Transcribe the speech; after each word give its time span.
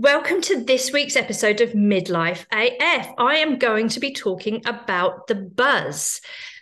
Welcome 0.00 0.42
to 0.42 0.62
this 0.62 0.92
week's 0.92 1.16
episode 1.16 1.60
of 1.60 1.72
Midlife 1.72 2.46
AF. 2.52 3.08
I 3.18 3.38
am 3.38 3.58
going 3.58 3.88
to 3.88 3.98
be 3.98 4.12
talking 4.12 4.62
about 4.64 5.26
the 5.26 5.34
buzz, 5.34 6.20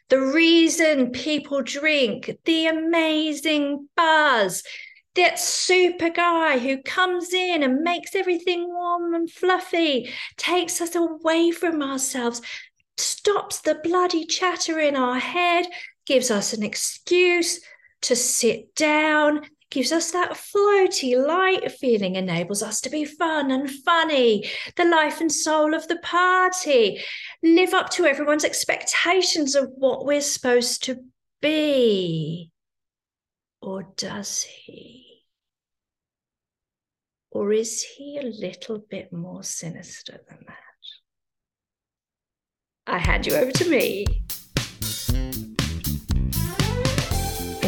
the 0.09 0.23
reason 0.23 1.11
people 1.11 1.61
drink, 1.61 2.31
the 2.47 2.67
amazing 2.67 3.91
buzz, 3.95 4.63
that 5.17 5.39
super 5.39 6.09
guy 6.09 6.59
who 6.59 6.81
comes 6.81 7.35
in 7.35 7.63
and 7.63 7.83
makes 7.83 8.15
everything 8.15 8.69
warm 8.69 9.13
and 9.13 9.31
fluffy, 9.31 10.11
takes 10.39 10.81
us 10.81 10.95
away 10.95 11.51
from 11.51 11.83
ourselves, 11.83 12.41
stops 12.97 13.61
the 13.61 13.75
bloody 13.75 14.25
chatter 14.25 14.81
in 14.81 14.97
our 14.97 15.19
head, 15.19 15.67
gives 16.07 16.31
us 16.31 16.55
an 16.55 16.63
excuse 16.63 17.61
to 18.01 18.17
sit 18.17 18.75
down, 18.75 19.43
gives 19.71 19.93
us 19.93 20.13
that 20.13 20.33
floaty, 20.33 21.17
light 21.17 21.71
feeling, 21.73 22.17
enables 22.17 22.63
us 22.63 22.81
to 22.83 22.91
be 22.91 23.05
fun 23.05 23.51
and 23.51 23.71
funny, 23.71 24.49
the 24.77 24.85
life 24.85 25.21
and 25.21 25.31
soul 25.31 25.75
of 25.75 25.89
the 25.89 25.99
party, 25.99 27.03
live 27.43 27.75
up 27.75 27.91
to 27.91 28.05
everyone's 28.05 28.45
expectations 28.45 29.55
of 29.55 29.71
what 29.77 30.05
we're 30.05 30.21
supposed 30.21 30.85
to 30.85 31.05
be. 31.41 32.51
Or 33.61 33.93
does 33.97 34.43
he? 34.43 35.25
Or 37.31 37.53
is 37.53 37.83
he 37.83 38.19
a 38.19 38.23
little 38.23 38.79
bit 38.79 39.13
more 39.13 39.43
sinister 39.43 40.21
than 40.29 40.39
that? 40.47 40.57
I 42.87 42.99
hand 42.99 43.27
you 43.27 43.35
over 43.35 43.51
to 43.51 43.69
me. 43.69 44.07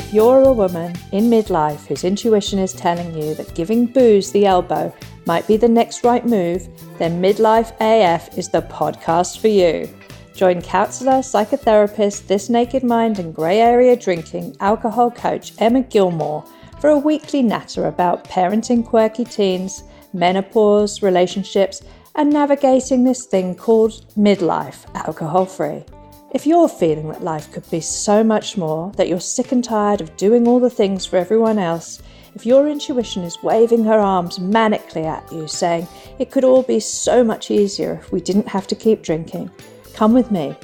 If 0.08 0.14
you're 0.14 0.44
a 0.44 0.52
woman 0.54 0.94
in 1.12 1.24
midlife 1.24 1.84
whose 1.86 2.02
intuition 2.02 2.58
is 2.58 2.72
telling 2.72 3.14
you 3.14 3.34
that 3.34 3.54
giving 3.54 3.84
booze 3.84 4.32
the 4.32 4.46
elbow 4.46 4.90
might 5.26 5.46
be 5.46 5.58
the 5.58 5.68
next 5.68 6.02
right 6.02 6.24
move, 6.24 6.66
then 6.96 7.20
Midlife 7.20 7.74
AF 7.78 8.38
is 8.38 8.48
the 8.48 8.62
podcast 8.62 9.38
for 9.38 9.48
you. 9.48 9.86
Join 10.34 10.62
counsellor, 10.62 11.20
psychotherapist, 11.20 12.26
This 12.26 12.48
Naked 12.48 12.84
Mind, 12.84 13.18
and 13.18 13.34
grey 13.34 13.60
area 13.60 13.94
drinking 13.96 14.56
alcohol 14.60 15.10
coach 15.10 15.52
Emma 15.58 15.82
Gilmore 15.82 16.42
for 16.80 16.88
a 16.88 16.98
weekly 16.98 17.42
natter 17.42 17.86
about 17.86 18.24
parenting 18.24 18.86
quirky 18.86 19.26
teens, 19.26 19.82
menopause, 20.14 21.02
relationships, 21.02 21.82
and 22.14 22.32
navigating 22.32 23.04
this 23.04 23.26
thing 23.26 23.54
called 23.54 24.06
midlife 24.16 24.86
alcohol 24.94 25.44
free. 25.44 25.84
If 26.30 26.46
you're 26.46 26.68
feeling 26.68 27.08
that 27.08 27.24
life 27.24 27.50
could 27.52 27.68
be 27.70 27.80
so 27.80 28.22
much 28.22 28.58
more, 28.58 28.92
that 28.96 29.08
you're 29.08 29.18
sick 29.18 29.50
and 29.50 29.64
tired 29.64 30.02
of 30.02 30.14
doing 30.18 30.46
all 30.46 30.60
the 30.60 30.68
things 30.68 31.06
for 31.06 31.16
everyone 31.16 31.58
else, 31.58 32.02
if 32.34 32.44
your 32.44 32.68
intuition 32.68 33.22
is 33.22 33.42
waving 33.42 33.84
her 33.84 33.98
arms 33.98 34.38
manically 34.38 35.06
at 35.06 35.32
you, 35.32 35.48
saying 35.48 35.88
it 36.18 36.30
could 36.30 36.44
all 36.44 36.62
be 36.62 36.80
so 36.80 37.24
much 37.24 37.50
easier 37.50 37.94
if 37.94 38.12
we 38.12 38.20
didn't 38.20 38.46
have 38.46 38.66
to 38.66 38.74
keep 38.74 39.02
drinking, 39.02 39.50
come 39.94 40.12
with 40.12 40.30
me. 40.30 40.54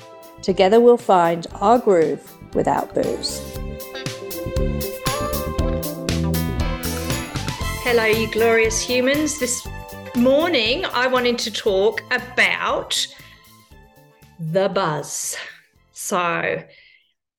Together 0.43 0.81
we'll 0.81 0.99
find 0.99 1.47
our 1.55 1.79
groove 1.79 2.31
without 2.55 2.95
booze. 2.95 3.41
Hello, 7.83 8.05
you 8.05 8.31
glorious 8.31 8.83
humans. 8.83 9.41
This 9.41 9.67
morning 10.15 10.85
I 10.85 11.07
wanted 11.07 11.39
to 11.39 11.51
talk 11.51 12.03
about 12.11 13.07
the 14.39 14.69
buzz. 14.69 15.39
So 15.95 16.63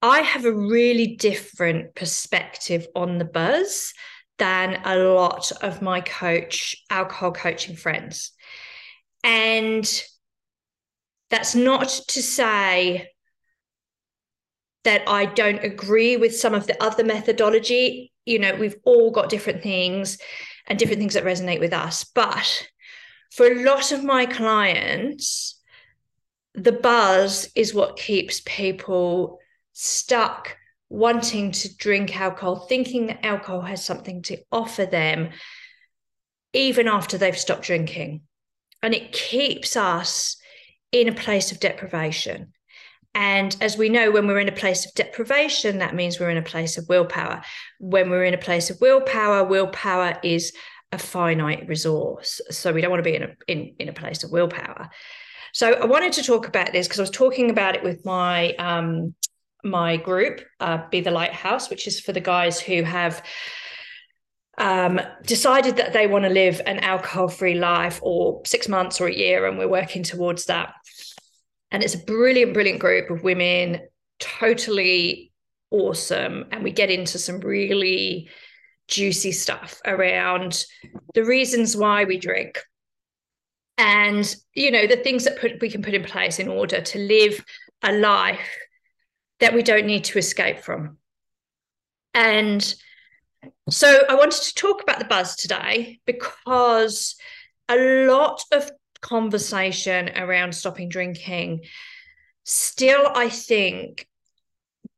I 0.01 0.19
have 0.21 0.45
a 0.45 0.53
really 0.53 1.15
different 1.15 1.93
perspective 1.93 2.87
on 2.95 3.17
the 3.17 3.25
buzz 3.25 3.93
than 4.37 4.81
a 4.83 4.97
lot 4.97 5.51
of 5.61 5.81
my 5.81 6.01
coach, 6.01 6.75
alcohol 6.89 7.31
coaching 7.31 7.75
friends. 7.75 8.31
And 9.23 9.85
that's 11.29 11.55
not 11.55 11.87
to 12.09 12.21
say 12.21 13.09
that 14.83 15.03
I 15.07 15.25
don't 15.25 15.63
agree 15.63 16.15
with 16.15 16.37
some 16.37 16.53
of 16.53 16.67
the 16.67 16.81
other 16.81 17.03
methodology. 17.03 18.13
You 18.25 18.39
know, 18.39 18.55
we've 18.55 18.77
all 18.85 19.11
got 19.11 19.29
different 19.29 19.63
things 19.63 20.17
and 20.67 20.77
different 20.77 20.99
things 20.99 21.15
that 21.15 21.23
resonate 21.23 21.59
with 21.59 21.73
us. 21.73 22.03
But 22.03 22.67
for 23.31 23.47
a 23.47 23.63
lot 23.63 23.91
of 23.91 24.03
my 24.03 24.25
clients, 24.25 25.54
the 26.55 26.71
buzz 26.71 27.49
is 27.55 27.73
what 27.73 27.97
keeps 27.97 28.41
people 28.45 29.39
stuck 29.73 30.57
wanting 30.89 31.51
to 31.51 31.75
drink 31.75 32.19
alcohol, 32.19 32.67
thinking 32.67 33.07
that 33.07 33.25
alcohol 33.25 33.61
has 33.61 33.83
something 33.83 34.21
to 34.23 34.37
offer 34.51 34.85
them, 34.85 35.29
even 36.53 36.87
after 36.87 37.17
they've 37.17 37.37
stopped 37.37 37.63
drinking. 37.63 38.21
And 38.81 38.93
it 38.93 39.11
keeps 39.11 39.75
us 39.75 40.37
in 40.91 41.09
a 41.09 41.13
place 41.13 41.51
of 41.51 41.59
deprivation. 41.59 42.53
And 43.13 43.55
as 43.61 43.77
we 43.77 43.89
know, 43.89 44.11
when 44.11 44.27
we're 44.27 44.39
in 44.39 44.49
a 44.49 44.53
place 44.53 44.85
of 44.85 44.93
deprivation, 44.93 45.79
that 45.79 45.95
means 45.95 46.19
we're 46.19 46.29
in 46.29 46.37
a 46.37 46.43
place 46.43 46.77
of 46.77 46.87
willpower. 46.89 47.41
When 47.79 48.09
we're 48.09 48.25
in 48.25 48.33
a 48.33 48.37
place 48.37 48.69
of 48.69 48.79
willpower, 48.81 49.43
willpower 49.45 50.19
is 50.21 50.53
a 50.91 50.97
finite 50.97 51.67
resource. 51.67 52.41
So 52.51 52.73
we 52.73 52.81
don't 52.81 52.91
want 52.91 53.03
to 53.03 53.09
be 53.09 53.15
in 53.15 53.23
a 53.23 53.35
in, 53.47 53.75
in 53.79 53.89
a 53.89 53.93
place 53.93 54.23
of 54.23 54.31
willpower. 54.31 54.89
So 55.55 55.71
I 55.71 55.85
wanted 55.85 56.11
to 56.13 56.21
talk 56.21 56.49
about 56.49 56.73
this 56.73 56.85
because 56.85 56.99
I 56.99 57.03
was 57.03 57.11
talking 57.11 57.49
about 57.49 57.77
it 57.77 57.83
with 57.83 58.03
my 58.03 58.53
um, 58.55 59.15
my 59.63 59.95
group, 59.95 60.41
uh, 60.59 60.79
Be 60.91 60.99
the 60.99 61.11
Lighthouse, 61.11 61.69
which 61.69 61.87
is 61.87 61.97
for 61.97 62.11
the 62.11 62.19
guys 62.19 62.59
who 62.59 62.83
have 62.83 63.23
um, 64.57 64.99
decided 65.25 65.77
that 65.77 65.93
they 65.93 66.07
want 66.07 66.25
to 66.25 66.29
live 66.29 66.59
an 66.65 66.79
alcohol 66.79 67.29
free 67.29 67.55
life 67.55 68.01
or 68.03 68.41
six 68.45 68.67
months 68.67 68.99
or 68.99 69.07
a 69.07 69.15
year, 69.15 69.45
and 69.47 69.57
we're 69.57 69.69
working 69.69 70.03
towards 70.03 70.47
that. 70.47 70.73
And 71.71 71.83
it's 71.83 71.95
a 71.95 72.03
brilliant, 72.03 72.53
brilliant 72.53 72.81
group 72.81 73.09
of 73.09 73.23
women, 73.23 73.79
totally 74.19 75.31
awesome. 75.71 76.47
And 76.51 76.65
we 76.65 76.71
get 76.71 76.91
into 76.91 77.17
some 77.17 77.39
really 77.39 78.29
juicy 78.89 79.31
stuff 79.31 79.79
around 79.85 80.65
the 81.13 81.23
reasons 81.23 81.77
why 81.77 82.03
we 82.03 82.17
drink 82.17 82.61
and 83.77 84.35
you 84.53 84.71
know 84.71 84.87
the 84.87 84.97
things 84.97 85.25
that 85.25 85.39
put, 85.39 85.59
we 85.61 85.69
can 85.69 85.81
put 85.81 85.93
in 85.93 86.03
place 86.03 86.39
in 86.39 86.47
order 86.47 86.81
to 86.81 86.99
live 86.99 87.43
a 87.83 87.91
life 87.91 88.57
that 89.39 89.53
we 89.53 89.63
don't 89.63 89.85
need 89.85 90.05
to 90.05 90.17
escape 90.17 90.59
from. 90.59 90.97
And 92.13 92.75
so 93.69 94.03
i 94.09 94.15
wanted 94.15 94.41
to 94.41 94.53
talk 94.53 94.81
about 94.81 94.99
the 94.99 95.05
buzz 95.05 95.35
today 95.35 95.99
because 96.05 97.15
a 97.69 97.75
lot 98.07 98.43
of 98.51 98.69
conversation 99.01 100.09
around 100.15 100.53
stopping 100.53 100.89
drinking 100.89 101.61
still 102.43 103.07
i 103.15 103.29
think 103.29 104.07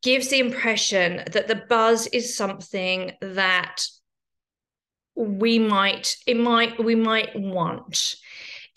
gives 0.04 0.30
the 0.30 0.40
impression 0.40 1.24
that 1.32 1.48
the 1.48 1.64
buzz 1.70 2.08
is 2.08 2.36
something 2.36 3.12
that 3.22 3.86
we 5.16 5.58
might 5.60 6.16
it 6.26 6.38
might 6.38 6.82
we 6.84 6.96
might 6.96 7.38
want 7.40 8.16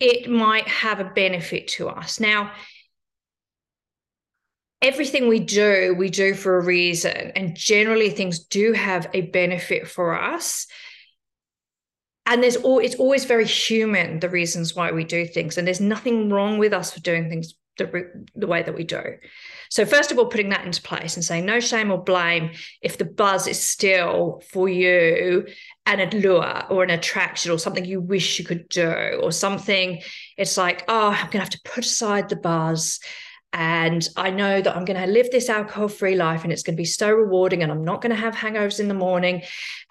it 0.00 0.30
might 0.30 0.66
have 0.66 0.98
a 0.98 1.04
benefit 1.04 1.68
to 1.68 1.88
us. 1.88 2.18
Now, 2.18 2.52
everything 4.82 5.28
we 5.28 5.40
do, 5.40 5.94
we 5.96 6.08
do 6.08 6.34
for 6.34 6.56
a 6.56 6.64
reason. 6.64 7.32
And 7.36 7.54
generally, 7.54 8.10
things 8.10 8.38
do 8.40 8.72
have 8.72 9.08
a 9.12 9.22
benefit 9.22 9.86
for 9.86 10.20
us. 10.20 10.66
And 12.26 12.42
there's 12.42 12.56
all 12.56 12.78
it's 12.78 12.94
always 12.94 13.24
very 13.24 13.46
human, 13.46 14.20
the 14.20 14.28
reasons 14.28 14.74
why 14.74 14.92
we 14.92 15.04
do 15.04 15.26
things. 15.26 15.58
And 15.58 15.66
there's 15.66 15.80
nothing 15.80 16.30
wrong 16.30 16.58
with 16.58 16.72
us 16.72 16.92
for 16.92 17.00
doing 17.00 17.28
things 17.28 17.54
the, 17.76 18.24
the 18.34 18.46
way 18.46 18.62
that 18.62 18.74
we 18.74 18.84
do. 18.84 19.02
So, 19.68 19.84
first 19.84 20.10
of 20.10 20.18
all, 20.18 20.26
putting 20.26 20.50
that 20.50 20.64
into 20.64 20.82
place 20.82 21.16
and 21.16 21.24
saying 21.24 21.46
no 21.46 21.60
shame 21.60 21.90
or 21.90 22.02
blame 22.02 22.50
if 22.82 22.98
the 22.98 23.04
buzz 23.04 23.46
is 23.46 23.64
still 23.64 24.42
for 24.50 24.68
you 24.68 25.46
an 25.86 26.00
allure 26.00 26.64
or 26.70 26.82
an 26.82 26.90
attraction 26.90 27.50
or 27.50 27.58
something 27.58 27.84
you 27.84 28.00
wish 28.00 28.38
you 28.38 28.44
could 28.44 28.68
do 28.68 28.90
or 29.22 29.32
something. 29.32 30.00
It's 30.36 30.56
like, 30.56 30.84
oh, 30.88 31.10
I'm 31.10 31.26
going 31.26 31.32
to 31.32 31.38
have 31.40 31.50
to 31.50 31.60
put 31.64 31.84
aside 31.84 32.28
the 32.28 32.36
buzz. 32.36 33.00
And 33.52 34.08
I 34.16 34.30
know 34.30 34.60
that 34.60 34.76
I'm 34.76 34.84
going 34.84 35.00
to 35.00 35.10
live 35.10 35.30
this 35.32 35.48
alcohol 35.48 35.88
free 35.88 36.14
life 36.14 36.44
and 36.44 36.52
it's 36.52 36.62
going 36.62 36.76
to 36.76 36.80
be 36.80 36.84
so 36.84 37.10
rewarding. 37.10 37.64
And 37.64 37.72
I'm 37.72 37.84
not 37.84 38.00
going 38.00 38.10
to 38.10 38.20
have 38.20 38.34
hangovers 38.34 38.78
in 38.78 38.86
the 38.86 38.94
morning 38.94 39.42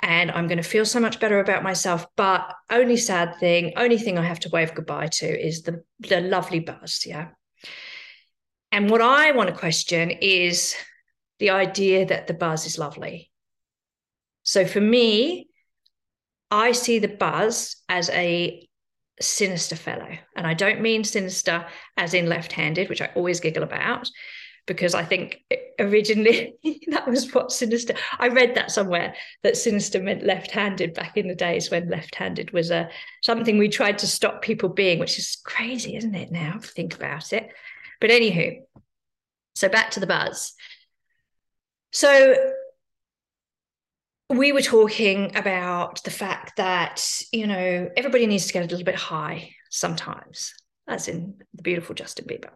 and 0.02 0.32
I'm 0.32 0.48
going 0.48 0.62
to 0.62 0.64
feel 0.64 0.86
so 0.86 1.02
much 1.02 1.20
better 1.20 1.40
about 1.40 1.64
myself. 1.64 2.06
But 2.16 2.54
only 2.70 2.96
sad 2.96 3.36
thing, 3.36 3.74
only 3.76 3.98
thing 3.98 4.18
I 4.18 4.24
have 4.24 4.40
to 4.42 4.50
wave 4.50 4.74
goodbye 4.74 5.08
to 5.08 5.26
is 5.26 5.64
the, 5.64 5.84
the 6.00 6.22
lovely 6.22 6.62
buzz. 6.62 7.04
Yeah. 7.06 7.30
And 8.72 8.90
what 8.90 9.02
I 9.02 9.32
want 9.32 9.50
to 9.50 9.56
question 9.56 10.10
is 10.10 10.76
the 11.40 11.50
idea 11.50 12.06
that 12.06 12.28
the 12.28 12.34
buzz 12.34 12.66
is 12.66 12.78
lovely. 12.78 13.30
So 14.44 14.66
for 14.66 14.80
me, 14.80 15.49
I 16.52 16.72
see 16.72 17.00
the 17.00 17.08
buzz 17.08 17.76
as 17.88 18.10
a 18.10 18.68
sinister 19.22 19.76
fellow. 19.76 20.10
And 20.36 20.48
I 20.48 20.54
don't 20.54 20.82
mean 20.82 21.04
sinister 21.04 21.66
as 21.98 22.14
in 22.14 22.28
left 22.28 22.52
handed, 22.52 22.90
which 22.90 23.02
I 23.02 23.12
always 23.16 23.40
giggle 23.40 23.64
about, 23.64 24.10
because 24.66 24.94
I 24.94 25.04
think 25.04 25.42
originally 25.80 26.56
that 26.88 27.08
was 27.08 27.34
what 27.34 27.52
sinister. 27.52 27.96
I 28.18 28.28
read 28.30 28.56
that 28.56 28.72
somewhere 28.72 29.16
that 29.44 29.58
sinister 29.58 30.02
meant 30.02 30.24
left-handed 30.24 30.94
back 30.94 31.18
in 31.18 31.28
the 31.28 31.36
days 31.36 31.72
when 31.72 31.90
left-handed 31.90 32.52
was 32.52 32.72
a 32.72 32.90
something 33.24 33.58
we 33.58 33.70
tried 33.70 33.98
to 34.00 34.08
stop 34.08 34.42
people 34.42 34.70
being, 34.70 35.00
which 35.00 35.18
is 35.18 35.38
crazy, 35.44 35.96
isn't 35.96 36.16
it? 36.16 36.32
Now 36.32 36.60
think 36.62 36.96
about 36.96 37.34
it. 37.34 37.50
But 38.00 38.12
anywho, 38.12 38.62
so 39.56 39.70
back 39.70 39.92
to 39.92 40.00
the 40.00 40.08
buzz. 40.08 40.54
So 41.92 42.36
we 44.30 44.52
were 44.52 44.62
talking 44.62 45.36
about 45.36 46.04
the 46.04 46.12
fact 46.12 46.58
that 46.58 47.04
you 47.32 47.48
know 47.48 47.90
everybody 47.98 48.28
needs 48.28 48.48
to 48.48 48.54
get 48.54 48.64
a 48.64 48.68
little 48.68 48.86
bit 48.86 48.96
high 48.96 49.52
sometimes. 49.70 50.54
That's 50.88 51.08
in 51.08 51.36
the 51.54 51.64
beautiful 51.64 51.96
Justin 51.96 52.26
Bieber. 52.26 52.50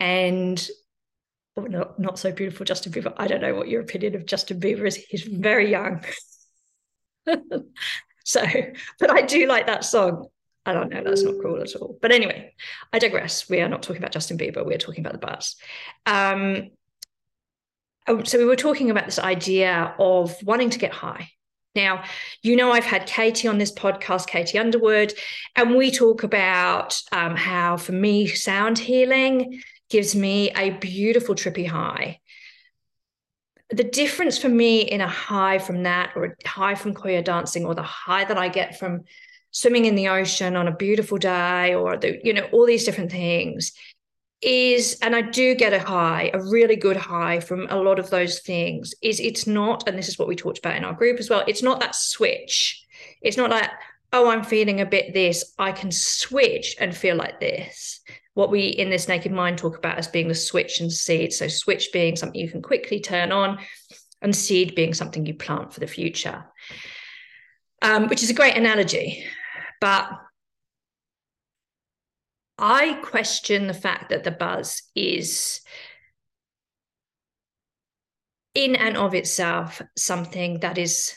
And 0.00 0.68
oh, 1.56 1.62
not, 1.62 1.98
not 1.98 2.18
so 2.18 2.32
beautiful 2.32 2.66
Justin 2.66 2.92
Bieber. 2.92 3.14
I 3.16 3.26
don't 3.26 3.40
know 3.40 3.54
what 3.54 3.68
your 3.68 3.80
opinion 3.80 4.14
of 4.14 4.26
Justin 4.26 4.60
Bieber 4.60 4.86
is. 4.86 4.96
He's 4.96 5.22
very 5.22 5.70
young. 5.70 6.04
so, 8.24 8.44
but 8.98 9.10
I 9.10 9.22
do 9.22 9.46
like 9.46 9.66
that 9.66 9.84
song. 9.84 10.26
I 10.66 10.72
don't 10.72 10.90
know, 10.90 11.02
that's 11.04 11.22
not 11.22 11.42
cool 11.42 11.60
at 11.60 11.74
all. 11.76 11.98
But 12.00 12.12
anyway, 12.12 12.54
I 12.92 12.98
digress. 12.98 13.50
We 13.50 13.60
are 13.60 13.68
not 13.68 13.82
talking 13.82 14.02
about 14.02 14.12
Justin 14.12 14.38
Bieber, 14.38 14.64
we're 14.64 14.78
talking 14.78 15.04
about 15.04 15.20
the 15.20 15.26
buzz. 15.26 15.56
Um, 16.06 16.70
so 18.24 18.38
we 18.38 18.44
were 18.44 18.56
talking 18.56 18.90
about 18.90 19.06
this 19.06 19.18
idea 19.18 19.94
of 19.98 20.36
wanting 20.42 20.70
to 20.70 20.78
get 20.78 20.92
high. 20.92 21.30
Now, 21.74 22.04
you 22.42 22.54
know, 22.54 22.70
I've 22.70 22.84
had 22.84 23.06
Katie 23.06 23.48
on 23.48 23.58
this 23.58 23.72
podcast, 23.72 24.28
Katie 24.28 24.58
Underwood, 24.58 25.12
and 25.56 25.74
we 25.74 25.90
talk 25.90 26.22
about 26.22 26.96
um, 27.10 27.34
how, 27.34 27.76
for 27.76 27.92
me, 27.92 28.26
sound 28.26 28.78
healing 28.78 29.60
gives 29.90 30.14
me 30.14 30.50
a 30.52 30.70
beautiful 30.70 31.34
trippy 31.34 31.66
high. 31.66 32.20
The 33.70 33.84
difference 33.84 34.38
for 34.38 34.48
me 34.48 34.82
in 34.82 35.00
a 35.00 35.08
high 35.08 35.58
from 35.58 35.82
that, 35.82 36.12
or 36.14 36.24
a 36.24 36.48
high 36.48 36.76
from 36.76 36.94
choir 36.94 37.22
dancing, 37.22 37.64
or 37.64 37.74
the 37.74 37.82
high 37.82 38.24
that 38.24 38.38
I 38.38 38.48
get 38.48 38.78
from 38.78 39.02
swimming 39.50 39.86
in 39.86 39.96
the 39.96 40.08
ocean 40.08 40.54
on 40.54 40.68
a 40.68 40.76
beautiful 40.76 41.18
day, 41.18 41.74
or 41.74 41.96
the, 41.96 42.20
you 42.22 42.34
know, 42.34 42.44
all 42.52 42.66
these 42.66 42.84
different 42.84 43.10
things 43.10 43.72
is 44.44 44.98
and 45.02 45.16
i 45.16 45.20
do 45.20 45.54
get 45.54 45.72
a 45.72 45.78
high 45.78 46.30
a 46.34 46.42
really 46.42 46.76
good 46.76 46.96
high 46.96 47.40
from 47.40 47.66
a 47.70 47.76
lot 47.76 47.98
of 47.98 48.10
those 48.10 48.40
things 48.40 48.94
is 49.02 49.20
it's 49.20 49.46
not 49.46 49.88
and 49.88 49.96
this 49.96 50.08
is 50.08 50.18
what 50.18 50.28
we 50.28 50.36
talked 50.36 50.58
about 50.58 50.76
in 50.76 50.84
our 50.84 50.92
group 50.92 51.18
as 51.18 51.30
well 51.30 51.44
it's 51.46 51.62
not 51.62 51.80
that 51.80 51.94
switch 51.94 52.84
it's 53.22 53.36
not 53.36 53.50
like 53.50 53.70
oh 54.12 54.28
i'm 54.28 54.44
feeling 54.44 54.80
a 54.80 54.86
bit 54.86 55.14
this 55.14 55.54
i 55.58 55.72
can 55.72 55.90
switch 55.90 56.76
and 56.78 56.96
feel 56.96 57.16
like 57.16 57.40
this 57.40 58.00
what 58.34 58.50
we 58.50 58.66
in 58.66 58.90
this 58.90 59.08
naked 59.08 59.32
mind 59.32 59.56
talk 59.56 59.78
about 59.78 59.96
as 59.96 60.08
being 60.08 60.28
the 60.28 60.34
switch 60.34 60.80
and 60.80 60.92
seed. 60.92 61.32
So, 61.32 61.48
switch 61.48 61.90
being 61.92 62.16
something 62.16 62.40
you 62.40 62.50
can 62.50 62.62
quickly 62.62 63.00
turn 63.00 63.32
on, 63.32 63.58
and 64.20 64.34
seed 64.34 64.74
being 64.74 64.94
something 64.94 65.24
you 65.24 65.34
plant 65.34 65.72
for 65.72 65.80
the 65.80 65.86
future, 65.86 66.44
um, 67.82 68.08
which 68.08 68.22
is 68.22 68.30
a 68.30 68.34
great 68.34 68.56
analogy. 68.56 69.24
But 69.80 70.10
I 72.58 72.94
question 73.02 73.66
the 73.66 73.74
fact 73.74 74.10
that 74.10 74.24
the 74.24 74.30
buzz 74.30 74.82
is 74.94 75.60
in 78.54 78.76
and 78.76 78.96
of 78.96 79.14
itself 79.14 79.82
something 79.96 80.60
that 80.60 80.78
is 80.78 81.14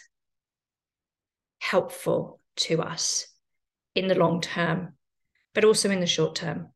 helpful 1.59 2.39
to 2.55 2.81
us 2.81 3.27
in 3.93 4.07
the 4.07 4.15
long 4.15 4.41
term, 4.41 4.93
but 5.53 5.63
also 5.63 5.91
in 5.91 5.99
the 5.99 6.07
short 6.07 6.35
term. 6.35 6.69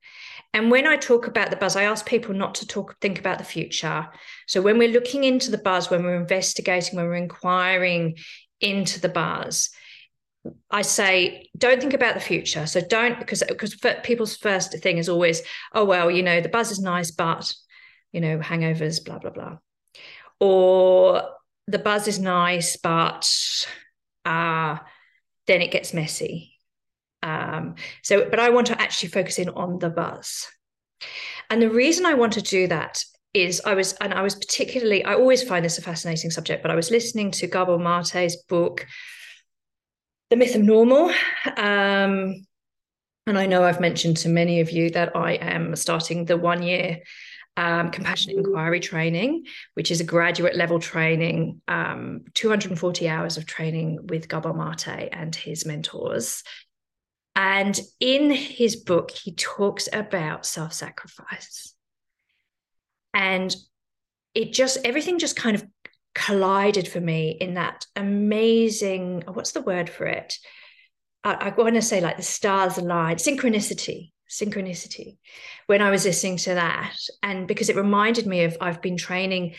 And 0.54 0.70
when 0.70 0.86
I 0.86 0.98
talk 0.98 1.28
about 1.28 1.50
the 1.50 1.56
buzz, 1.56 1.76
I 1.76 1.84
ask 1.84 2.06
people 2.06 2.36
not 2.36 2.56
to 2.56 2.68
talk, 2.68 2.98
think 3.00 3.18
about 3.18 3.38
the 3.38 3.44
future. 3.44 4.10
So 4.48 4.62
when 4.62 4.78
we're 4.78 4.92
looking 4.92 5.24
into 5.24 5.50
the 5.50 5.58
buzz, 5.58 5.90
when 5.90 6.04
we're 6.04 6.16
investigating, 6.16 6.98
when 6.98 7.06
we're 7.06 7.16
inquiring 7.16 8.18
into 8.60 9.00
the 9.00 9.10
buzz, 9.10 9.70
I 10.70 10.82
say, 10.82 11.50
don't 11.58 11.80
think 11.80 11.94
about 11.94 12.16
the 12.16 12.20
future. 12.20 12.66
So 12.66 12.82
don't 12.82 13.20
because 13.20 13.44
because 13.48 13.76
people's 14.04 14.36
first 14.38 14.78
thing 14.80 14.98
is 14.98 15.10
always, 15.10 15.42
oh 15.74 15.86
well, 15.86 16.10
you 16.10 16.24
know, 16.24 16.42
the 16.42 16.50
buzz 16.50 16.72
is 16.72 16.80
nice, 16.80 17.12
but 17.12 17.54
you 18.12 18.22
know, 18.22 18.40
hangovers, 18.40 19.04
blah 19.04 19.20
blah 19.20 19.32
blah, 19.32 19.58
or 20.40 21.24
the 21.68 21.80
buzz 21.80 22.08
is 22.08 22.20
nice, 22.20 22.78
but 22.78 23.30
uh, 24.26 24.78
then 25.48 25.62
it 25.62 25.72
gets 25.72 25.94
messy 25.94 26.52
um, 27.24 27.76
so, 28.02 28.30
but 28.30 28.40
I 28.40 28.50
want 28.50 28.68
to 28.68 28.82
actually 28.82 29.10
focus 29.10 29.40
in 29.40 29.50
on 29.50 29.80
the 29.80 29.90
buzz. 29.90 30.48
And 31.50 31.62
the 31.62 31.70
reason 31.70 32.06
I 32.06 32.14
want 32.14 32.34
to 32.34 32.42
do 32.42 32.68
that 32.68 33.04
is 33.34 33.62
I 33.66 33.76
was, 33.76 33.94
and 33.94 34.14
I 34.14 34.22
was 34.22 34.36
particularly, 34.36 35.06
I 35.06 35.14
always 35.14 35.44
find 35.44 35.64
this 35.64 35.78
a 35.78 35.82
fascinating 35.82 36.32
subject, 36.32 36.62
but 36.62 36.72
I 36.72 36.76
was 36.76 36.92
listening 36.92 37.32
to 37.32 37.48
Gabor 37.48 37.78
Mate's 37.78 38.36
book, 38.50 38.86
The 40.32 40.38
Myth 40.38 40.56
of 40.56 40.62
Normal. 40.62 41.12
Um, 41.58 42.48
and 43.28 43.38
I 43.38 43.48
know 43.48 43.66
I've 43.66 43.82
mentioned 43.82 44.16
to 44.18 44.30
many 44.30 44.62
of 44.62 44.72
you 44.72 44.90
that 44.92 45.14
I 45.14 45.34
am 45.34 45.76
starting 45.76 46.24
the 46.24 46.38
one 46.38 46.64
year 46.64 47.02
um, 47.58 47.92
compassionate 47.92 48.38
inquiry 48.38 48.80
training, 48.80 49.44
which 49.74 49.92
is 49.92 50.00
a 50.00 50.06
graduate 50.06 50.56
level 50.56 50.80
training, 50.80 51.62
um, 51.68 52.22
240 52.34 53.10
hours 53.10 53.36
of 53.36 53.46
training 53.46 54.08
with 54.08 54.30
Gabor 54.30 54.54
Mate 54.54 55.10
and 55.12 55.36
his 55.36 55.66
mentors. 55.66 56.44
And 57.36 57.78
in 58.00 58.32
his 58.32 58.78
book, 58.78 59.12
he 59.12 59.34
talks 59.36 59.90
about 59.92 60.46
self 60.46 60.72
sacrifice. 60.72 61.76
And 63.14 63.54
it 64.34 64.54
just, 64.54 64.78
everything 64.86 65.20
just 65.20 65.36
kind 65.36 65.58
of 65.58 65.66
collided 66.14 66.88
for 66.88 67.00
me 67.00 67.32
in 67.32 67.56
that 67.56 67.86
amazing, 67.96 69.24
what's 69.28 69.52
the 69.52 69.62
word 69.62 69.90
for 69.90 70.06
it? 70.06 70.36
I, 71.24 71.34
I 71.34 71.50
want 71.50 71.76
to 71.76 71.82
say 71.82 72.02
like 72.02 72.18
the 72.18 72.24
stars 72.24 72.78
aligned, 72.78 73.20
synchronicity, 73.20 74.12
synchronicity 74.30 75.18
when 75.68 75.82
I 75.82 75.92
was 75.92 76.06
listening 76.06 76.38
to 76.38 76.56
that. 76.56 76.96
And 77.22 77.48
because 77.48 77.70
it 77.70 77.76
reminded 77.76 78.26
me 78.26 78.44
of, 78.44 78.58
I've 78.62 78.82
been 78.82 78.98
training 78.98 79.56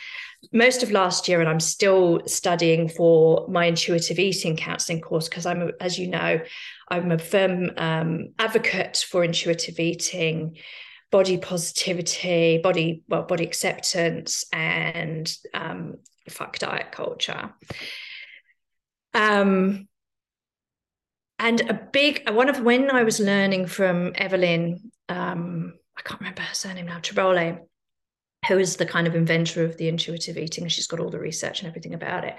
most 0.53 0.83
of 0.83 0.91
last 0.91 1.29
year 1.29 1.41
and 1.41 1.49
I'm 1.49 1.61
still 1.61 2.21
studying 2.27 2.89
for 2.89 3.47
my 3.49 3.67
intuitive 3.67 4.19
eating 4.19 4.57
counseling 4.57 5.01
course 5.01 5.29
because 5.29 5.47
I'm, 5.47 5.71
as 5.81 5.99
you 5.99 6.09
know, 6.09 6.41
I'm 6.89 7.13
a 7.13 7.19
firm 7.19 7.71
um, 7.77 8.29
advocate 8.39 9.05
for 9.09 9.23
intuitive 9.23 9.79
eating, 9.79 10.57
body 11.11 11.37
positivity, 11.37 12.59
body 12.59 13.03
well, 13.09 13.23
body 13.23 13.45
acceptance, 13.45 14.45
and 14.53 15.33
um, 15.55 15.97
fuck 16.31 16.59
diet 16.59 16.93
culture. 16.93 17.53
Um, 19.15 19.89
and 21.39 21.61
a 21.63 21.75
big 21.75 22.31
one 22.31 22.49
of 22.49 22.61
when 22.61 22.91
I 22.91 23.03
was 23.03 23.19
learning 23.19 23.67
from 23.67 24.13
Evelyn, 24.15 24.93
um, 25.09 25.75
I 25.97 26.03
can't 26.03 26.21
remember 26.21 26.43
her 26.43 26.55
surname 26.55 26.87
now, 26.87 27.01
Tribole, 27.01 27.59
who 28.49 28.59
is 28.59 28.77
the 28.77 28.87
kind 28.87 29.07
of 29.07 29.15
inventor 29.15 29.65
of 29.65 29.77
the 29.77 29.89
intuitive 29.89 30.39
eating. 30.39 30.69
She's 30.69 30.87
got 30.87 31.01
all 31.01 31.11
the 31.11 31.19
research 31.19 31.61
and 31.61 31.69
everything 31.69 31.95
about 31.95 32.25
it. 32.25 32.37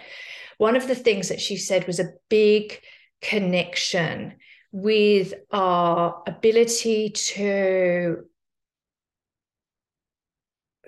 One 0.58 0.76
of 0.76 0.88
the 0.88 0.96
things 0.96 1.30
that 1.30 1.42
she 1.42 1.58
said 1.58 1.86
was 1.86 2.00
a 2.00 2.14
big 2.30 2.80
connection 3.22 4.36
with 4.72 5.34
our 5.52 6.24
ability 6.26 7.10
to 7.10 8.24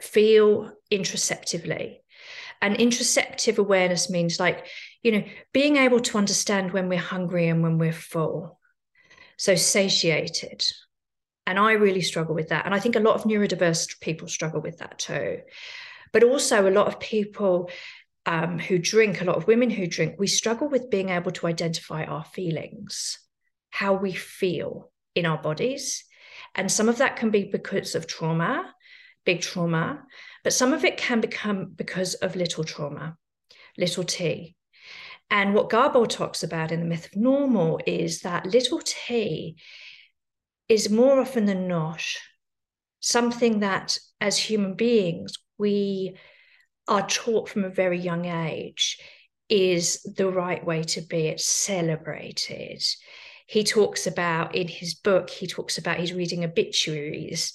feel 0.02 0.72
introspectively. 0.90 2.02
And 2.62 2.78
introspective 2.78 3.60
awareness 3.60 4.10
means 4.10 4.40
like, 4.40 4.66
you 5.04 5.12
know, 5.12 5.24
being 5.54 5.78
able 5.78 6.00
to 6.00 6.18
understand 6.18 6.72
when 6.72 6.90
we're 6.90 7.00
hungry 7.00 7.48
and 7.48 7.62
when 7.62 7.78
we're 7.78 7.94
full. 7.94 8.60
So 9.38 9.56
satiated. 9.56 10.66
And 11.48 11.60
I 11.60 11.74
really 11.74 12.02
struggle 12.02 12.34
with 12.34 12.50
that. 12.50 12.66
And 12.66 12.74
I 12.74 12.80
think 12.80 12.96
a 12.96 13.02
lot 13.02 13.16
of 13.16 13.24
neurodiverse 13.24 14.00
people 14.00 14.28
struggle 14.28 14.62
with 14.62 14.80
that 14.80 14.98
too. 14.98 15.42
But 16.12 16.24
also, 16.24 16.68
a 16.68 16.72
lot 16.72 16.88
of 16.88 17.00
people 17.00 17.70
um, 18.26 18.58
who 18.58 18.80
drink, 18.80 19.22
a 19.22 19.26
lot 19.26 19.36
of 19.36 19.48
women 19.48 19.70
who 19.70 19.86
drink, 19.86 20.16
we 20.18 20.28
struggle 20.28 20.70
with 20.70 20.90
being 20.90 21.10
able 21.10 21.32
to 21.32 21.48
identify 21.48 22.06
our 22.06 22.24
feelings, 22.24 23.20
how 23.70 23.94
we 23.94 24.14
feel 24.14 24.92
in 25.14 25.26
our 25.26 25.38
bodies. 25.38 26.04
And 26.56 26.72
some 26.72 26.90
of 26.90 26.98
that 26.98 27.18
can 27.18 27.30
be 27.32 27.44
because 27.44 27.96
of 27.96 28.08
trauma, 28.08 28.74
big 29.26 29.42
trauma, 29.42 30.04
but 30.46 30.54
some 30.54 30.74
of 30.74 30.86
it 30.86 30.96
can 30.96 31.22
become 31.22 31.72
because 31.76 32.14
of 32.14 32.36
little 32.36 32.64
trauma, 32.64 33.18
little 33.80 34.04
t. 34.04 34.56
And 35.32 35.56
what 35.56 35.72
Gabor 35.72 36.06
talks 36.06 36.44
about 36.44 36.72
in 36.72 36.82
the 36.82 36.86
myth 36.86 37.08
of 37.08 37.16
normal 37.16 37.80
is 37.88 38.22
that 38.22 38.46
little 38.46 38.80
t 38.80 39.58
is 40.70 40.88
more 40.88 41.20
often 41.20 41.46
than 41.46 41.68
not 41.68 42.04
something 43.00 43.62
that 43.62 43.98
as 44.22 44.38
human 44.38 44.76
beings 44.76 45.34
we 45.58 46.16
are 46.88 47.08
taught 47.08 47.50
from 47.50 47.64
a 47.64 47.70
very 47.70 48.00
young 48.00 48.26
age 48.26 49.00
is 49.50 50.04
the 50.16 50.30
right 50.30 50.64
way 50.64 50.84
to 50.84 51.02
be. 51.02 51.26
It's 51.26 51.46
celebrated. 51.46 52.84
He 53.48 53.64
talks 53.64 54.06
about 54.06 54.54
in 54.54 54.68
his 54.68 54.94
book, 54.94 55.32
he 55.32 55.48
talks 55.48 55.80
about 55.80 55.98
he's 55.98 56.14
reading 56.14 56.44
obituaries 56.44 57.54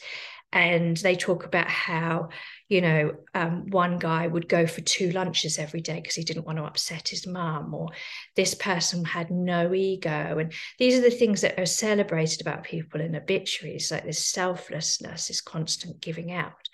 and 0.53 0.97
they 0.97 1.15
talk 1.15 1.45
about 1.45 1.69
how, 1.69 2.31
you 2.71 2.81
know, 2.81 3.17
um, 3.35 3.69
one 3.71 3.99
guy 3.99 4.29
would 4.29 4.49
go 4.49 4.65
for 4.65 4.81
two 4.83 5.11
lunches 5.11 5.59
every 5.59 5.81
day 5.81 5.97
because 5.97 6.15
he 6.15 6.23
didn't 6.23 6.47
want 6.47 6.57
to 6.57 6.65
upset 6.65 7.09
his 7.09 7.27
mum, 7.27 7.75
or 7.75 7.89
this 8.37 8.55
person 8.55 9.05
had 9.05 9.29
no 9.29 9.75
ego. 9.75 10.39
And 10.39 10.53
these 10.79 10.97
are 10.97 11.03
the 11.03 11.11
things 11.11 11.41
that 11.41 11.59
are 11.59 11.67
celebrated 11.67 12.41
about 12.41 12.63
people 12.63 13.01
in 13.01 13.17
obituaries, 13.17 13.91
like 13.91 14.05
this 14.05 14.25
selflessness, 14.25 15.27
this 15.27 15.41
constant 15.41 16.01
giving 16.01 16.31
out. 16.31 16.69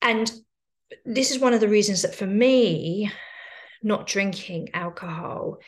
And 0.00 0.30
this 1.04 1.32
is 1.32 1.40
one 1.40 1.52
of 1.52 1.60
the 1.60 1.68
reasons 1.68 2.02
that 2.02 2.14
for 2.14 2.26
me, 2.26 3.10
not 3.82 4.06
drinking 4.06 4.70
alcohol 4.72 5.58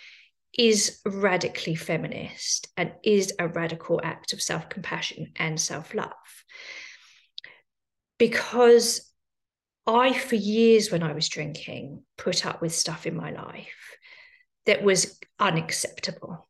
is 0.56 1.00
radically 1.04 1.74
feminist 1.74 2.68
and 2.76 2.92
is 3.02 3.32
a 3.40 3.48
radical 3.48 4.00
act 4.04 4.32
of 4.32 4.40
self 4.40 4.68
compassion 4.68 5.32
and 5.34 5.60
self 5.60 5.92
love 5.92 6.12
because 8.18 9.10
I, 9.86 10.12
for 10.12 10.34
years 10.34 10.90
when 10.90 11.02
I 11.02 11.12
was 11.12 11.28
drinking, 11.28 12.02
put 12.16 12.44
up 12.44 12.60
with 12.60 12.74
stuff 12.74 13.06
in 13.06 13.16
my 13.16 13.30
life 13.30 13.96
that 14.66 14.82
was 14.82 15.18
unacceptable. 15.38 16.48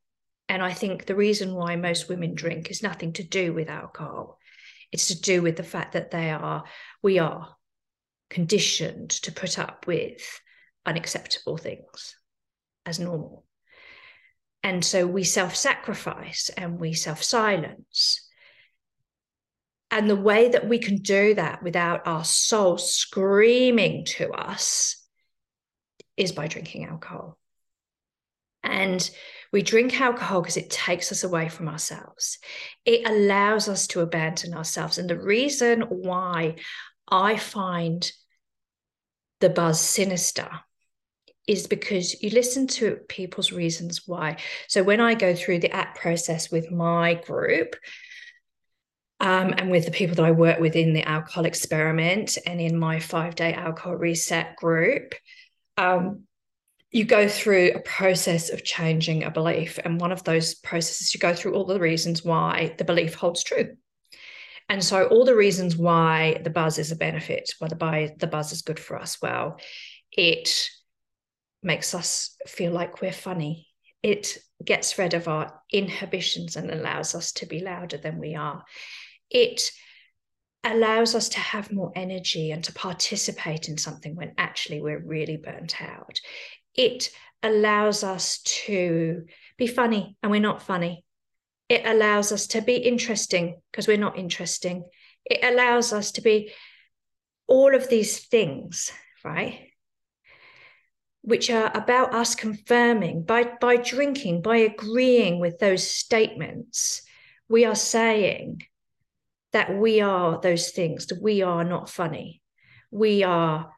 And 0.49 0.62
I 0.62 0.73
think 0.73 1.04
the 1.04 1.16
reason 1.16 1.54
why 1.54 1.76
most 1.76 2.08
women 2.08 2.35
drink 2.35 2.70
is 2.70 2.82
nothing 2.82 3.12
to 3.14 3.23
do 3.23 3.52
with 3.52 3.68
alcohol. 3.68 4.38
It's 4.92 5.08
to 5.08 5.20
do 5.20 5.42
with 5.42 5.56
the 5.56 5.64
fact 5.64 5.92
that 5.92 6.11
they 6.11 6.30
are, 6.30 6.64
we 7.02 7.18
are 7.18 7.54
conditioned 8.30 9.11
to 9.11 9.32
put 9.32 9.58
up 9.58 9.87
with 9.87 10.40
unacceptable 10.87 11.56
things 11.56 12.16
as 12.87 12.99
normal. 12.99 13.44
And 14.62 14.85
so 14.85 15.06
we 15.06 15.25
self 15.25 15.54
sacrifice 15.54 16.50
and 16.56 16.80
we 16.80 16.94
self 16.94 17.23
silence 17.23 18.25
and 19.90 20.11
the 20.11 20.16
way 20.16 20.49
that 20.49 20.69
we 20.69 20.78
can 20.78 20.97
do 20.97 21.35
that 21.35 21.62
without 21.62 22.07
our 22.07 22.25
soul 22.25 22.76
screaming 22.78 24.05
to 24.05 24.31
us 24.33 24.97
is 26.16 26.33
by 26.33 26.49
drinking 26.49 26.87
alcohol. 26.87 27.38
And 28.62 29.09
we 29.52 29.62
drink 29.62 30.00
alcohol 30.00 30.40
because 30.40 30.57
it 30.57 30.71
takes 30.71 31.12
us 31.12 31.23
away 31.23 31.49
from 31.49 31.69
ourselves. 31.69 32.38
It 32.85 33.09
allows 33.09 33.69
us 33.69 33.87
to 33.88 34.00
abandon 34.00 34.55
ourselves. 34.55 34.99
And 34.99 35.09
the 35.09 35.19
reason 35.19 35.83
why 35.83 36.57
I 37.09 37.37
find 37.37 38.11
the 39.40 39.50
buzz 39.50 39.81
sinister 39.81 40.49
is 41.47 41.69
because 41.69 42.21
you 42.23 42.31
listen 42.31 42.66
to 42.66 42.99
people's 43.09 43.52
reasons 43.52 44.02
why. 44.07 44.37
So 44.66 44.83
when 44.83 45.00
I 45.00 45.14
go 45.14 45.35
through 45.35 45.61
the 45.61 45.71
app 45.71 45.97
process 45.97 46.50
with 46.50 46.73
my 46.73 47.14
group, 47.14 47.76
um, 49.20 49.54
and 49.56 49.70
with 49.70 49.87
the 49.87 49.90
people 49.90 50.16
that 50.16 50.25
I 50.25 50.32
work 50.32 50.61
with 50.61 50.76
in 50.76 50.92
the 50.92 51.02
alcohol 51.08 51.46
experiment 51.46 52.37
and 52.46 52.61
in 52.61 52.78
my 52.78 53.00
five 53.00 53.35
day 53.35 53.54
alcohol 53.54 53.94
reset 53.96 54.56
group, 54.56 55.14
um, 55.78 56.25
you 56.90 57.04
go 57.04 57.28
through 57.28 57.73
a 57.73 57.80
process 57.80 58.50
of 58.50 58.64
changing 58.64 59.25
a 59.25 59.30
belief. 59.30 59.78
And 59.85 60.00
one 60.00 60.12
of 60.12 60.25
those 60.25 60.54
processes, 60.54 61.14
you 61.14 61.20
go 61.20 61.35
through 61.35 61.54
all 61.54 61.64
the 61.64 61.80
reasons 61.80 62.25
why 62.25 62.75
the 62.78 62.85
belief 62.85 63.14
holds 63.14 63.42
true. 63.42 63.76
And 64.68 64.82
so, 64.82 65.06
all 65.06 65.25
the 65.25 65.35
reasons 65.35 65.76
why 65.76 66.40
the 66.42 66.50
buzz 66.50 66.78
is 66.78 66.92
a 66.92 66.96
benefit, 66.96 67.52
why 67.58 67.68
the, 67.68 68.14
the 68.18 68.26
buzz 68.26 68.52
is 68.52 68.62
good 68.62 68.80
for 68.80 68.99
us, 68.99 69.18
well, 69.23 69.61
it 70.12 70.68
makes 71.62 71.94
us 71.94 72.37
feel 72.46 72.73
like 72.73 73.00
we're 73.00 73.12
funny. 73.12 73.65
It 74.06 74.38
gets 74.64 74.98
rid 74.98 75.14
of 75.14 75.28
our 75.28 75.60
inhibitions 75.72 76.56
and 76.56 76.70
allows 76.70 77.14
us 77.14 77.32
to 77.32 77.46
be 77.46 77.60
louder 77.60 77.98
than 77.98 78.18
we 78.18 78.34
are 78.34 78.64
it 79.30 79.70
allows 80.64 81.14
us 81.14 81.28
to 81.30 81.38
have 81.38 81.72
more 81.72 81.92
energy 81.94 82.50
and 82.50 82.62
to 82.64 82.72
participate 82.72 83.68
in 83.68 83.78
something 83.78 84.16
when 84.16 84.32
actually 84.36 84.80
we're 84.80 84.98
really 84.98 85.36
burnt 85.36 85.80
out. 85.80 86.18
It 86.75 87.10
allows 87.42 88.02
us 88.02 88.38
to 88.42 89.25
be 89.56 89.66
funny 89.66 90.16
and 90.22 90.32
we're 90.32 90.40
not 90.40 90.62
funny. 90.62 91.04
It 91.68 91.82
allows 91.84 92.32
us 92.32 92.48
to 92.48 92.62
be 92.62 92.76
interesting 92.76 93.60
because 93.70 93.86
we're 93.86 93.96
not 93.96 94.18
interesting. 94.18 94.84
It 95.25 95.44
allows 95.44 95.92
us 95.92 96.12
to 96.12 96.20
be 96.20 96.52
all 97.48 97.75
of 97.75 97.88
these 97.88 98.26
things, 98.26 98.90
right? 99.25 99.65
Which 101.26 101.50
are 101.50 101.71
about 101.75 102.14
us 102.14 102.35
confirming 102.35 103.25
by, 103.25 103.50
by 103.61 103.76
drinking, 103.76 104.42
by 104.42 104.59
agreeing 104.59 105.40
with 105.40 105.59
those 105.59 105.88
statements, 105.88 107.02
we 107.49 107.64
are 107.64 107.75
saying, 107.75 108.62
that 109.56 109.75
we 109.75 110.02
are 110.02 110.38
those 110.40 110.71
things, 110.71 111.06
that 111.06 111.23
we 111.23 111.40
are 111.40 111.64
not 111.64 111.88
funny. 111.88 112.42
We 112.90 113.23
are 113.23 113.73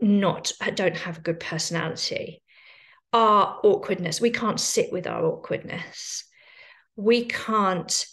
not, 0.00 0.52
don't 0.74 0.96
have 0.96 1.18
a 1.18 1.22
good 1.22 1.40
personality. 1.40 2.40
Our 3.12 3.58
awkwardness, 3.64 4.20
we 4.20 4.30
can't 4.30 4.60
sit 4.60 4.92
with 4.92 5.08
our 5.08 5.24
awkwardness. 5.24 6.22
We 6.94 7.24
can't, 7.24 8.06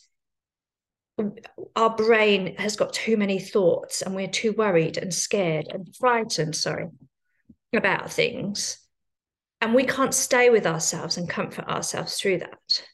our 1.75 1.96
brain 1.96 2.56
has 2.58 2.75
got 2.75 2.94
too 2.94 3.18
many 3.18 3.40
thoughts 3.40 4.02
and 4.02 4.16
we're 4.16 4.28
too 4.28 4.54
worried 4.54 4.98
and 4.98 5.14
scared 5.14 5.68
and 5.70 5.96
frightened, 5.96 6.56
sorry, 6.56 6.88
about 7.75 8.12
things. 8.12 8.77
And 9.62 9.74
we 9.74 9.86
can't 9.86 10.13
stay 10.13 10.50
with 10.50 10.65
ourselves 10.65 11.17
and 11.17 11.29
comfort 11.29 11.67
ourselves 11.67 12.15
through 12.17 12.39
that. 12.39 12.86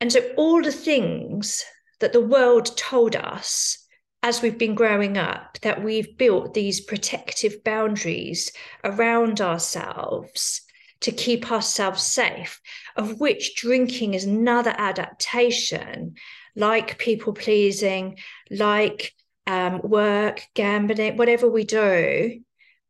And 0.00 0.12
so, 0.12 0.20
all 0.36 0.62
the 0.62 0.72
things 0.72 1.64
that 2.00 2.12
the 2.12 2.20
world 2.20 2.76
told 2.76 3.16
us 3.16 3.86
as 4.22 4.42
we've 4.42 4.58
been 4.58 4.74
growing 4.74 5.16
up 5.16 5.58
that 5.62 5.82
we've 5.82 6.16
built 6.16 6.52
these 6.54 6.80
protective 6.80 7.64
boundaries 7.64 8.52
around 8.84 9.40
ourselves 9.40 10.62
to 11.00 11.12
keep 11.12 11.50
ourselves 11.50 12.02
safe, 12.02 12.60
of 12.96 13.20
which 13.20 13.56
drinking 13.56 14.12
is 14.12 14.24
another 14.24 14.74
adaptation, 14.76 16.14
like 16.54 16.98
people 16.98 17.32
pleasing, 17.32 18.18
like 18.50 19.12
um, 19.46 19.80
work, 19.82 20.42
gambling, 20.54 21.16
whatever 21.16 21.48
we 21.48 21.64
do, 21.64 22.40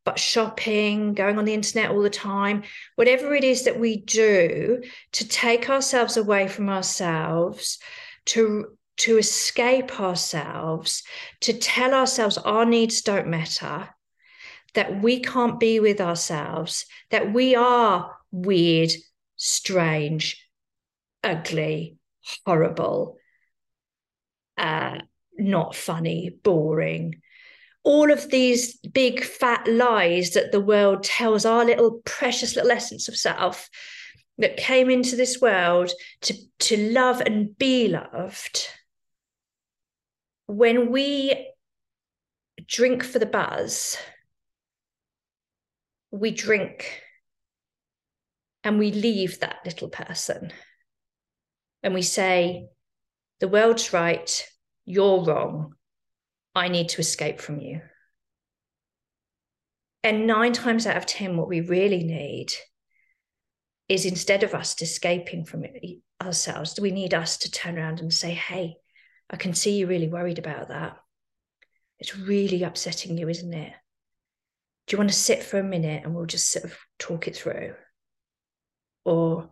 but 0.03 0.19
shopping, 0.19 1.13
going 1.13 1.37
on 1.37 1.45
the 1.45 1.53
internet 1.53 1.91
all 1.91 2.01
the 2.01 2.09
time, 2.09 2.63
whatever 2.95 3.35
it 3.35 3.43
is 3.43 3.63
that 3.65 3.79
we 3.79 3.97
do 3.97 4.81
to 5.11 5.27
take 5.27 5.69
ourselves 5.69 6.17
away 6.17 6.47
from 6.47 6.69
ourselves, 6.69 7.79
to 8.25 8.77
to 8.97 9.17
escape 9.17 9.99
ourselves, 9.99 11.03
to 11.39 11.53
tell 11.53 11.93
ourselves 11.93 12.37
our 12.37 12.65
needs 12.65 13.01
don't 13.01 13.27
matter, 13.27 13.89
that 14.75 15.01
we 15.01 15.19
can't 15.19 15.59
be 15.59 15.79
with 15.79 15.99
ourselves, 15.99 16.85
that 17.09 17.33
we 17.33 17.55
are 17.55 18.15
weird, 18.31 18.91
strange, 19.37 20.47
ugly, 21.23 21.97
horrible, 22.45 23.17
uh, 24.57 24.99
not 25.37 25.75
funny, 25.75 26.29
boring. 26.43 27.21
All 27.83 28.11
of 28.11 28.29
these 28.29 28.77
big 28.77 29.23
fat 29.23 29.67
lies 29.67 30.31
that 30.31 30.51
the 30.51 30.59
world 30.59 31.03
tells 31.03 31.45
our 31.45 31.65
little 31.65 32.01
precious 32.05 32.55
little 32.55 32.71
essence 32.71 33.07
of 33.07 33.17
self 33.17 33.69
that 34.37 34.57
came 34.57 34.89
into 34.89 35.15
this 35.15 35.41
world 35.41 35.91
to, 36.21 36.35
to 36.59 36.91
love 36.91 37.21
and 37.21 37.57
be 37.57 37.87
loved. 37.87 38.67
When 40.47 40.91
we 40.91 41.49
drink 42.67 43.03
for 43.03 43.19
the 43.19 43.25
buzz, 43.25 43.97
we 46.11 46.31
drink 46.31 47.01
and 48.63 48.77
we 48.77 48.91
leave 48.91 49.39
that 49.39 49.57
little 49.65 49.89
person 49.89 50.51
and 51.83 51.93
we 51.93 52.01
say, 52.01 52.67
The 53.39 53.47
world's 53.47 53.93
right, 53.93 54.47
you're 54.85 55.23
wrong, 55.23 55.73
I 56.53 56.67
need 56.67 56.89
to 56.89 57.01
escape 57.01 57.39
from 57.39 57.59
you. 57.59 57.81
And 60.03 60.27
nine 60.27 60.53
times 60.53 60.87
out 60.87 60.97
of 60.97 61.05
10, 61.05 61.37
what 61.37 61.47
we 61.47 61.61
really 61.61 62.03
need 62.03 62.51
is 63.87 64.05
instead 64.05 64.43
of 64.43 64.53
us 64.53 64.81
escaping 64.81 65.45
from 65.45 65.63
ourselves, 66.21 66.79
we 66.79 66.91
need 66.91 67.13
us 67.13 67.37
to 67.39 67.51
turn 67.51 67.77
around 67.77 67.99
and 67.99 68.13
say, 68.13 68.31
Hey, 68.31 68.77
I 69.29 69.37
can 69.37 69.53
see 69.53 69.77
you're 69.77 69.87
really 69.87 70.07
worried 70.07 70.39
about 70.39 70.69
that. 70.69 70.97
It's 71.99 72.17
really 72.17 72.63
upsetting 72.63 73.17
you, 73.17 73.29
isn't 73.29 73.53
it? 73.53 73.73
Do 74.87 74.93
you 74.93 74.97
want 74.97 75.11
to 75.11 75.15
sit 75.15 75.43
for 75.43 75.59
a 75.59 75.63
minute 75.63 76.03
and 76.03 76.15
we'll 76.15 76.25
just 76.25 76.51
sort 76.51 76.65
of 76.65 76.75
talk 76.97 77.27
it 77.27 77.35
through? 77.35 77.75
Or 79.05 79.49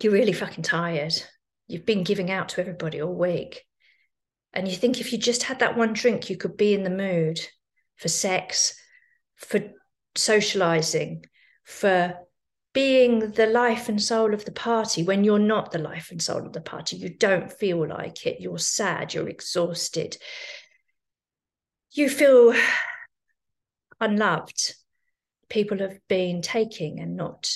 you're 0.00 0.12
really 0.12 0.32
fucking 0.32 0.64
tired. 0.64 1.14
You've 1.68 1.86
been 1.86 2.04
giving 2.04 2.30
out 2.30 2.50
to 2.50 2.60
everybody 2.60 3.02
all 3.02 3.14
week. 3.14 3.64
And 4.52 4.66
you 4.66 4.74
think 4.74 5.00
if 5.00 5.12
you 5.12 5.18
just 5.18 5.44
had 5.44 5.60
that 5.60 5.76
one 5.76 5.92
drink, 5.92 6.28
you 6.28 6.36
could 6.36 6.56
be 6.56 6.74
in 6.74 6.82
the 6.82 6.90
mood 6.90 7.40
for 7.96 8.08
sex, 8.08 8.74
for 9.36 9.60
socializing, 10.16 11.24
for 11.64 12.18
being 12.72 13.32
the 13.32 13.46
life 13.46 13.88
and 13.88 14.00
soul 14.00 14.32
of 14.32 14.44
the 14.44 14.52
party 14.52 15.02
when 15.02 15.24
you're 15.24 15.38
not 15.38 15.72
the 15.72 15.78
life 15.78 16.10
and 16.10 16.22
soul 16.22 16.46
of 16.46 16.52
the 16.52 16.60
party. 16.60 16.96
You 16.96 17.08
don't 17.08 17.52
feel 17.52 17.86
like 17.86 18.26
it. 18.26 18.40
You're 18.40 18.58
sad. 18.58 19.12
You're 19.14 19.28
exhausted. 19.28 20.16
you 21.92 22.08
feel 22.08 22.54
unloved. 24.00 24.74
People 25.48 25.78
have 25.78 25.98
been 26.08 26.42
taking 26.42 27.00
and 27.00 27.16
not 27.16 27.50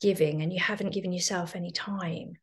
giving, 0.00 0.42
and 0.42 0.52
you 0.52 0.60
haven't 0.60 0.92
given 0.92 1.12
yourself 1.12 1.56
any 1.56 1.70
time. 1.70 2.34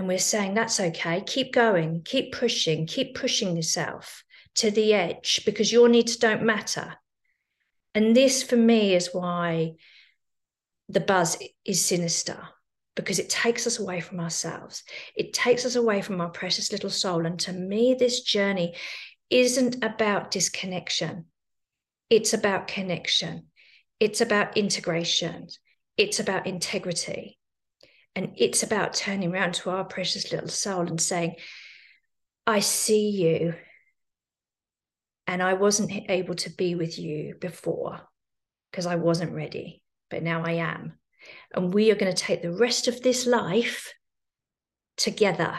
And 0.00 0.08
we're 0.08 0.16
saying 0.16 0.54
that's 0.54 0.80
okay. 0.80 1.22
Keep 1.26 1.52
going, 1.52 2.00
keep 2.06 2.32
pushing, 2.32 2.86
keep 2.86 3.14
pushing 3.14 3.54
yourself 3.54 4.24
to 4.54 4.70
the 4.70 4.94
edge 4.94 5.42
because 5.44 5.70
your 5.70 5.90
needs 5.90 6.16
don't 6.16 6.42
matter. 6.42 6.94
And 7.94 8.16
this, 8.16 8.42
for 8.42 8.56
me, 8.56 8.94
is 8.94 9.10
why 9.12 9.72
the 10.88 11.00
buzz 11.00 11.36
is 11.66 11.84
sinister 11.84 12.38
because 12.96 13.18
it 13.18 13.28
takes 13.28 13.66
us 13.66 13.78
away 13.78 14.00
from 14.00 14.20
ourselves. 14.20 14.84
It 15.14 15.34
takes 15.34 15.66
us 15.66 15.76
away 15.76 16.00
from 16.00 16.22
our 16.22 16.30
precious 16.30 16.72
little 16.72 16.88
soul. 16.88 17.26
And 17.26 17.38
to 17.40 17.52
me, 17.52 17.92
this 17.92 18.22
journey 18.22 18.76
isn't 19.28 19.84
about 19.84 20.30
disconnection, 20.30 21.26
it's 22.08 22.32
about 22.32 22.68
connection, 22.68 23.48
it's 24.00 24.22
about 24.22 24.56
integration, 24.56 25.48
it's 25.98 26.20
about 26.20 26.46
integrity. 26.46 27.36
And 28.16 28.32
it's 28.36 28.62
about 28.62 28.94
turning 28.94 29.32
around 29.32 29.54
to 29.54 29.70
our 29.70 29.84
precious 29.84 30.32
little 30.32 30.48
soul 30.48 30.86
and 30.86 31.00
saying, 31.00 31.36
I 32.46 32.60
see 32.60 33.10
you. 33.10 33.54
And 35.26 35.42
I 35.42 35.54
wasn't 35.54 35.92
able 36.10 36.34
to 36.36 36.50
be 36.50 36.74
with 36.74 36.98
you 36.98 37.36
before 37.40 38.00
because 38.70 38.86
I 38.86 38.96
wasn't 38.96 39.32
ready, 39.32 39.82
but 40.10 40.22
now 40.22 40.44
I 40.44 40.52
am. 40.52 40.98
And 41.54 41.72
we 41.72 41.90
are 41.90 41.96
going 41.96 42.12
to 42.12 42.22
take 42.22 42.42
the 42.42 42.52
rest 42.52 42.88
of 42.88 43.02
this 43.02 43.26
life 43.26 43.92
together. 44.96 45.54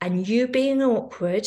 And 0.00 0.26
you 0.26 0.48
being 0.48 0.82
awkward 0.82 1.46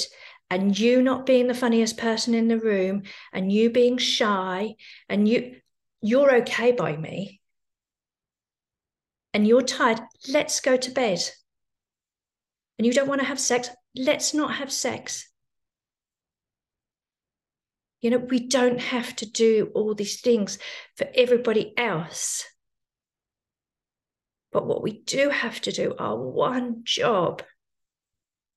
and 0.50 0.77
you 0.77 1.01
not 1.01 1.25
being 1.25 1.48
the 1.48 1.53
funniest 1.53 1.98
person 1.98 2.34
in 2.34 2.48
the 2.48 2.60
room 2.60 3.03
and 3.31 3.51
you 3.51 3.69
being 3.69 3.98
shy 3.98 4.75
and 5.08 5.27
you 5.27 5.55
you're 6.01 6.38
okay 6.38 6.72
by 6.72 6.96
me 6.96 7.38
and 9.33 9.48
you're 9.48 9.62
tired 9.62 10.00
let's 10.27 10.59
go 10.59 10.77
to 10.77 10.91
bed. 10.91 11.19
And 12.77 12.86
you 12.86 12.93
don't 12.93 13.07
want 13.07 13.21
to 13.21 13.27
have 13.27 13.39
sex 13.39 13.69
let's 13.95 14.33
not 14.33 14.55
have 14.55 14.71
sex. 14.71 15.29
You 18.01 18.12
know 18.12 18.17
we 18.17 18.48
don't 18.48 18.79
have 18.79 19.15
to 19.17 19.25
do 19.29 19.71
all 19.74 19.93
these 19.93 20.21
things 20.21 20.57
for 20.95 21.07
everybody 21.13 21.74
else. 21.77 22.45
But 24.51 24.65
what 24.65 24.81
we 24.81 25.03
do 25.03 25.29
have 25.29 25.62
to 25.62 25.71
do, 25.71 25.93
our 26.00 26.17
one 26.17 26.81
job 26.83 27.43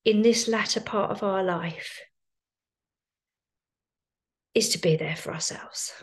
in 0.05 0.21
this 0.21 0.47
latter 0.47 0.79
part 0.79 1.11
of 1.11 1.21
our 1.21 1.43
life, 1.43 1.99
is 4.55 4.69
to 4.69 4.79
be 4.79 4.95
there 4.95 5.15
for 5.15 5.33
ourselves. 5.33 5.93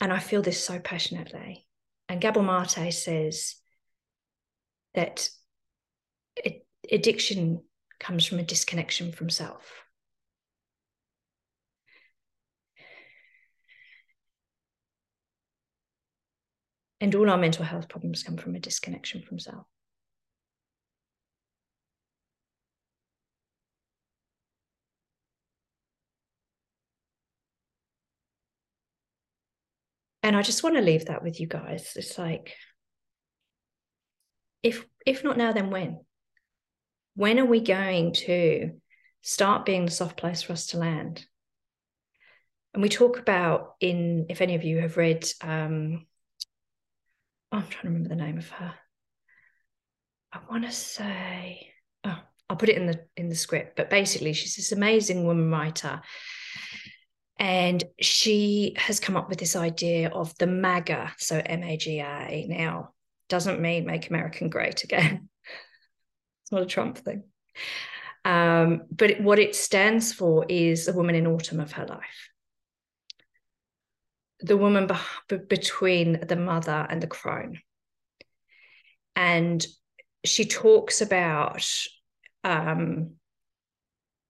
And 0.00 0.12
I 0.12 0.18
feel 0.18 0.42
this 0.42 0.62
so 0.62 0.78
passionately. 0.78 1.66
And 2.08 2.20
Gabor 2.20 2.42
Mate 2.42 2.92
says 2.92 3.56
that 4.94 5.28
addiction 6.90 7.62
comes 7.98 8.24
from 8.24 8.38
a 8.38 8.44
disconnection 8.44 9.12
from 9.12 9.28
self. 9.28 9.82
And 17.00 17.14
all 17.14 17.30
our 17.30 17.38
mental 17.38 17.64
health 17.64 17.88
problems 17.88 18.22
come 18.22 18.36
from 18.36 18.56
a 18.56 18.60
disconnection 18.60 19.22
from 19.22 19.38
self. 19.38 19.66
And 30.28 30.36
I 30.36 30.42
just 30.42 30.62
want 30.62 30.76
to 30.76 30.82
leave 30.82 31.06
that 31.06 31.22
with 31.22 31.40
you 31.40 31.46
guys. 31.46 31.94
It's 31.96 32.18
like, 32.18 32.54
if 34.62 34.84
if 35.06 35.24
not 35.24 35.38
now, 35.38 35.54
then 35.54 35.70
when? 35.70 36.00
When 37.14 37.38
are 37.38 37.46
we 37.46 37.60
going 37.60 38.12
to 38.26 38.72
start 39.22 39.64
being 39.64 39.86
the 39.86 39.90
soft 39.90 40.18
place 40.18 40.42
for 40.42 40.52
us 40.52 40.66
to 40.66 40.76
land? 40.76 41.24
And 42.74 42.82
we 42.82 42.90
talk 42.90 43.18
about 43.18 43.76
in, 43.80 44.26
if 44.28 44.42
any 44.42 44.54
of 44.54 44.64
you 44.64 44.80
have 44.80 44.98
read 44.98 45.26
um, 45.40 46.06
I'm 47.50 47.62
trying 47.62 47.84
to 47.84 47.88
remember 47.88 48.10
the 48.10 48.16
name 48.16 48.36
of 48.36 48.50
her. 48.50 48.74
I 50.30 50.40
want 50.50 50.64
to 50.64 50.72
say, 50.72 51.72
oh, 52.04 52.18
I'll 52.50 52.56
put 52.58 52.68
it 52.68 52.76
in 52.76 52.84
the 52.84 53.00
in 53.16 53.30
the 53.30 53.34
script. 53.34 53.76
But 53.76 53.88
basically, 53.88 54.34
she's 54.34 54.56
this 54.56 54.72
amazing 54.72 55.24
woman 55.24 55.50
writer, 55.50 56.02
and 57.38 57.82
she 58.00 58.74
has 58.76 59.00
come 59.00 59.16
up 59.16 59.28
with 59.28 59.38
this 59.38 59.56
idea 59.56 60.08
of 60.10 60.36
the 60.38 60.46
MAGA, 60.46 61.12
so 61.18 61.40
M 61.44 61.62
A 61.62 61.76
G 61.76 62.00
A. 62.00 62.46
Now, 62.48 62.90
doesn't 63.28 63.60
mean 63.60 63.86
make 63.86 64.08
American 64.08 64.48
great 64.48 64.84
again. 64.84 65.28
it's 66.42 66.52
not 66.52 66.62
a 66.62 66.66
Trump 66.66 66.98
thing. 66.98 67.24
Um, 68.24 68.82
but 68.90 69.20
what 69.20 69.38
it 69.38 69.54
stands 69.54 70.12
for 70.12 70.44
is 70.48 70.88
a 70.88 70.92
woman 70.92 71.14
in 71.14 71.26
autumn 71.26 71.60
of 71.60 71.72
her 71.72 71.86
life 71.86 72.30
the 74.40 74.56
woman 74.56 74.88
be- 75.28 75.36
between 75.36 76.20
the 76.26 76.36
mother 76.36 76.86
and 76.88 77.02
the 77.02 77.06
crone. 77.06 77.58
And 79.16 79.64
she 80.24 80.44
talks 80.44 81.00
about 81.00 81.66
um, 82.44 83.14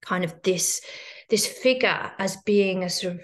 kind 0.02 0.24
of 0.24 0.42
this 0.42 0.80
this 1.28 1.46
figure 1.46 2.12
as 2.18 2.36
being 2.38 2.84
a 2.84 2.90
sort 2.90 3.14
of 3.14 3.20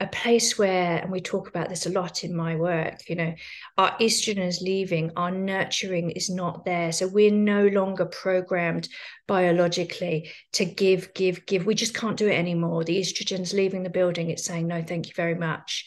a 0.00 0.06
place 0.06 0.56
where, 0.56 0.98
and 0.98 1.10
we 1.10 1.20
talk 1.20 1.48
about 1.48 1.68
this 1.68 1.86
a 1.86 1.90
lot 1.90 2.22
in 2.22 2.34
my 2.34 2.54
work, 2.54 3.08
you 3.08 3.16
know, 3.16 3.34
our 3.76 3.96
estrogen 3.98 4.46
is 4.46 4.60
leaving, 4.60 5.10
our 5.16 5.32
nurturing 5.32 6.10
is 6.10 6.30
not 6.30 6.64
there. 6.64 6.92
So 6.92 7.08
we're 7.08 7.32
no 7.32 7.66
longer 7.66 8.06
programmed 8.06 8.88
biologically 9.26 10.30
to 10.52 10.64
give, 10.64 11.12
give, 11.14 11.46
give. 11.46 11.66
We 11.66 11.74
just 11.74 11.94
can't 11.94 12.16
do 12.16 12.28
it 12.28 12.38
anymore. 12.38 12.84
The 12.84 13.00
estrogen's 13.00 13.52
leaving 13.52 13.82
the 13.82 13.90
building, 13.90 14.30
it's 14.30 14.44
saying, 14.44 14.68
no, 14.68 14.82
thank 14.82 15.08
you 15.08 15.14
very 15.16 15.34
much 15.34 15.84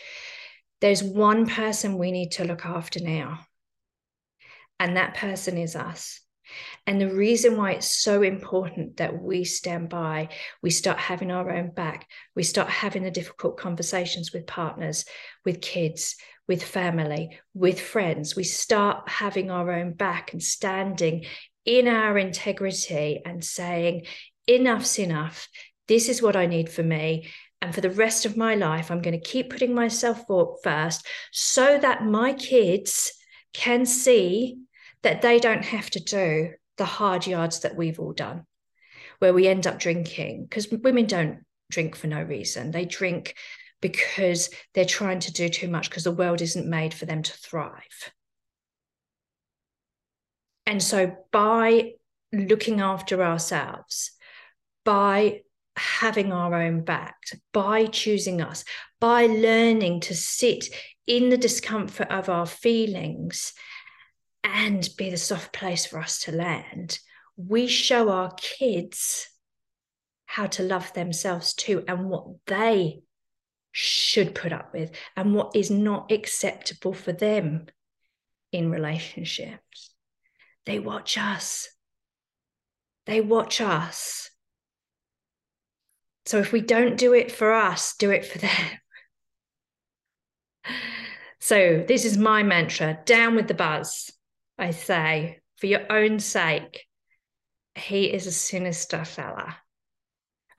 there's 0.82 1.04
one 1.04 1.46
person 1.46 1.98
we 1.98 2.12
need 2.12 2.32
to 2.32 2.44
look 2.44 2.66
after 2.66 3.00
now. 3.00 3.40
And 4.80 4.98
that 4.98 5.14
person 5.14 5.58
is 5.58 5.76
us. 5.76 6.20
And 6.88 7.00
the 7.00 7.14
reason 7.14 7.58
why 7.58 7.74
it's 7.74 7.92
so 7.92 8.22
important 8.22 8.98
that 8.98 9.22
we 9.22 9.44
stand 9.44 9.90
by, 9.90 10.30
we 10.62 10.70
start 10.70 10.98
having 10.98 11.32
our 11.32 11.52
own 11.52 11.72
back, 11.72 12.08
we 12.36 12.44
start 12.44 12.70
having 12.70 13.04
the 13.04 13.12
difficult 13.12 13.58
conversations 13.58 14.32
with 14.34 14.48
partners, 14.48 15.06
with 15.46 15.62
kids, 15.62 16.16
with 16.48 16.64
family, 16.64 17.40
with 17.54 17.80
friends. 17.80 18.36
We 18.36 18.44
start 18.44 19.08
having 19.08 19.52
our 19.52 19.72
own 19.72 19.94
back 19.94 20.34
and 20.34 20.42
standing 20.42 21.26
in 21.66 21.88
our 21.88 22.18
integrity 22.18 23.22
and 23.26 23.44
saying, 23.44 24.06
enough's 24.48 25.00
enough. 25.00 25.48
This 25.88 26.10
is 26.10 26.22
what 26.22 26.36
I 26.36 26.46
need 26.46 26.70
for 26.70 26.84
me. 26.84 27.30
And 27.62 27.76
for 27.76 27.82
the 27.82 27.92
rest 27.92 28.26
of 28.26 28.38
my 28.38 28.56
life, 28.56 28.90
I'm 28.90 29.02
going 29.02 29.20
to 29.20 29.30
keep 29.30 29.52
putting 29.52 29.76
myself 29.76 30.24
first 30.64 31.06
so 31.32 31.78
that 31.78 32.04
my 32.04 32.34
kids 32.34 33.14
can 33.54 33.86
see 33.86 34.58
that 35.04 35.22
they 35.22 35.40
don't 35.40 35.66
have 35.66 35.90
to 35.92 36.00
do 36.00 36.52
the 36.78 36.86
hard 36.86 37.28
yards 37.28 37.62
that 37.62 37.76
we've 37.76 38.00
all 38.00 38.14
done, 38.14 38.46
where 39.20 39.34
we 39.34 39.48
end 39.48 39.68
up 39.68 39.80
drinking. 39.80 40.44
Because 40.44 40.70
women 40.70 41.06
don't 41.06 41.40
drink 41.70 41.96
for 41.96 42.08
no 42.08 42.22
reason, 42.22 42.72
they 42.72 42.86
drink 42.86 43.36
because 43.82 44.50
they're 44.74 44.86
trying 44.86 45.20
to 45.20 45.34
do 45.34 45.50
too 45.50 45.68
much 45.68 45.90
because 45.90 46.04
the 46.04 46.12
world 46.12 46.42
isn't 46.42 46.70
made 46.70 46.94
for 46.94 47.06
them 47.06 47.24
to 47.24 47.34
thrive. 47.34 48.12
And 50.66 50.82
so, 50.82 51.16
by 51.32 51.94
looking 52.32 52.80
after 52.80 53.24
ourselves, 53.24 54.12
by 54.86 55.42
having 55.76 56.32
our 56.32 56.54
own 56.54 56.84
back, 56.84 57.16
by 57.54 57.86
choosing 57.88 58.42
us, 58.42 58.64
by 59.00 59.26
learning 59.26 60.02
to 60.02 60.16
sit 60.16 60.66
in 61.08 61.30
the 61.30 61.38
discomfort 61.38 62.10
of 62.10 62.30
our 62.30 62.46
feelings 62.46 63.54
and 64.44 64.88
be 64.98 65.10
the 65.10 65.18
soft 65.18 65.54
place 65.54 65.86
for 65.86 66.00
us 66.00 66.20
to 66.20 66.32
land, 66.32 67.00
we 67.38 67.68
show 67.68 68.10
our 68.10 68.32
kids 68.36 69.30
how 70.26 70.48
to 70.48 70.64
love 70.64 70.94
themselves 70.94 71.54
too 71.54 71.84
and 71.88 72.10
what 72.10 72.26
they 72.48 73.02
should 73.72 74.36
put 74.36 74.52
up 74.52 74.74
with 74.74 74.92
and 75.16 75.34
what 75.34 75.56
is 75.56 75.70
not 75.70 76.12
acceptable 76.12 76.94
for 76.94 77.12
them 77.12 77.68
in 78.52 78.70
relationships. 78.70 79.92
They 80.66 80.80
watch 80.80 81.18
us. 81.18 81.70
They 83.06 83.22
watch 83.22 83.62
us 83.62 84.32
so 86.26 86.38
if 86.40 86.52
we 86.52 86.62
don't 86.62 86.98
do 86.98 87.14
it 87.14 87.32
for 87.32 87.52
us, 87.52 87.96
do 87.98 88.12
it 88.12 88.26
for 88.26 88.38
them. 88.38 88.52
So 91.44 91.84
this 91.88 92.06
is 92.06 92.20
my 92.20 92.44
mantra 92.44 93.00
down 93.04 93.34
with 93.36 93.48
the 93.48 93.56
buzz, 93.56 94.12
I 94.58 94.72
say, 94.72 95.40
for 95.58 95.68
your 95.68 95.92
own 95.92 96.20
sake. 96.20 96.86
he 97.76 98.06
is 98.12 98.28
a 98.28 98.32
sinister 98.32 99.06
fella. 99.06 99.56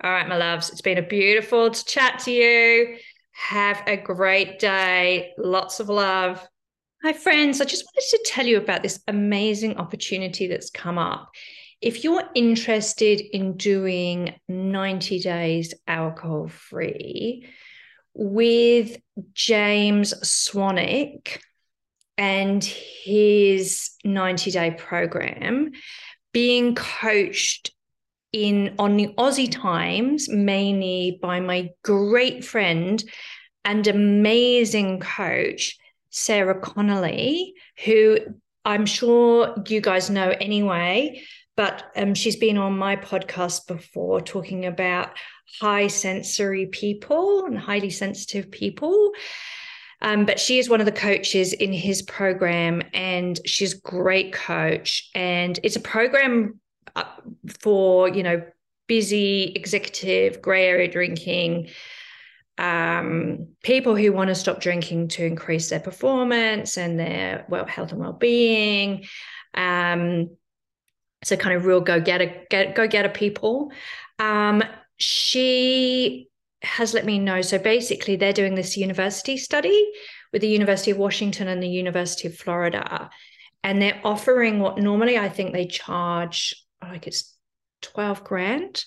All 0.02 0.11
right, 0.11 0.28
my 0.28 0.37
loves, 0.37 0.70
it's 0.70 0.81
been 0.81 0.98
a 0.98 1.07
beautiful 1.07 1.70
to 1.70 1.85
chat 1.85 2.20
to 2.20 2.33
you. 2.33 2.96
Have 3.33 3.83
a 3.87 3.96
great 3.96 4.59
day. 4.59 5.33
Lots 5.38 5.78
of 5.81 5.88
love. 5.88 6.46
Hi, 7.02 7.12
friends. 7.12 7.61
I 7.61 7.64
just 7.64 7.85
wanted 7.85 8.09
to 8.11 8.24
tell 8.26 8.46
you 8.46 8.59
about 8.59 8.83
this 8.83 9.00
amazing 9.09 9.76
opportunity 9.76 10.46
that's 10.46 10.70
come 10.70 10.98
up. 10.98 11.31
If 11.81 12.05
you're 12.05 12.28
interested 12.35 13.20
in 13.20 13.57
doing 13.57 14.35
90 14.48 15.20
days 15.20 15.74
alcohol 15.87 16.48
free 16.48 17.48
with 18.14 18.98
James 19.35 20.14
Swanwick 20.22 21.40
and 22.18 22.62
his 22.64 23.90
90 24.05 24.51
day 24.51 24.70
program, 24.72 25.72
being 26.33 26.75
coached 26.75 27.72
in 28.33 28.75
on 28.79 28.96
the 28.96 29.09
Aussie 29.18 29.51
Times, 29.51 30.29
mainly 30.29 31.18
by 31.20 31.40
my 31.40 31.70
great 31.85 32.44
friend 32.44 33.03
and 33.64 33.87
amazing 33.87 35.01
coach, 35.01 35.79
Sarah 36.11 36.61
Connolly, 36.61 37.55
who 37.85 38.18
I'm 38.64 38.87
sure 38.87 39.55
you 39.68 39.81
guys 39.81 40.11
know 40.11 40.35
anyway, 40.40 41.22
but 41.57 41.85
um, 41.96 42.14
she's 42.14 42.37
been 42.37 42.59
on 42.59 42.79
my 42.79 42.96
podcast 42.96 43.66
before 43.66 44.20
talking 44.20 44.66
about 44.66 45.11
high 45.61 45.88
sensory 45.88 46.66
people 46.66 47.44
and 47.44 47.59
highly 47.59 47.90
sensitive 47.90 48.51
people. 48.51 49.12
Um, 50.03 50.27
but 50.27 50.38
she 50.38 50.59
is 50.59 50.69
one 50.69 50.81
of 50.81 50.87
the 50.87 50.93
coaches 50.93 51.53
in 51.53 51.73
his 51.73 52.03
program, 52.03 52.83
and 52.93 53.41
she's 53.47 53.73
great 53.73 54.33
coach. 54.33 55.09
And 55.15 55.59
it's 55.62 55.77
a 55.77 55.81
program 55.81 56.61
uh, 56.95 57.05
for 57.61 58.09
you 58.09 58.23
know 58.23 58.43
busy 58.87 59.53
executive 59.55 60.43
gray 60.43 60.67
area 60.67 60.88
drinking 60.88 61.69
um, 62.59 63.49
people 63.62 63.97
who 63.97 64.12
want 64.12 64.29
to 64.29 64.35
stop 64.35 64.61
drinking 64.61 65.09
to 65.09 65.25
increase 65.25 65.71
their 65.71 65.81
performance 65.81 66.77
and 66.77 66.99
their 66.99 67.47
well 67.49 67.65
health 67.65 67.93
and 67.93 68.01
well-being 68.01 69.07
um, 69.55 70.37
so 71.25 71.37
kind 71.37 71.57
of 71.57 71.65
real 71.65 71.81
go 71.81 72.01
getter 72.01 72.45
get 72.51 72.75
go 72.75 72.87
getter 72.87 73.09
people 73.09 73.73
um, 74.19 74.62
she 74.97 76.29
has 76.62 76.94
let 76.94 77.05
me 77.05 77.18
know 77.18 77.42
so 77.42 77.59
basically 77.59 78.16
they're 78.16 78.33
doing 78.33 78.55
this 78.55 78.77
university 78.77 79.37
study 79.37 79.90
with 80.33 80.42
the 80.42 80.48
university 80.48 80.90
of 80.90 80.98
washington 80.98 81.48
and 81.48 81.62
the 81.62 81.68
university 81.68 82.29
of 82.29 82.37
florida 82.37 83.11
and 83.64 83.81
they're 83.81 84.01
offering 84.05 84.61
what 84.61 84.79
normally 84.79 85.18
i 85.18 85.29
think 85.29 85.53
they 85.53 85.66
charge 85.66 86.55
like 86.83 87.07
it's 87.07 87.37
12 87.83 88.25
grand 88.25 88.85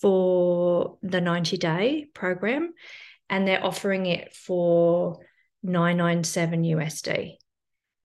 for 0.00 0.98
the 1.02 1.20
90 1.20 1.56
day 1.56 2.06
program 2.14 2.72
and 3.28 3.46
they're 3.46 3.64
offering 3.64 4.06
it 4.06 4.34
for 4.34 5.18
997 5.62 6.62
USD. 6.62 7.36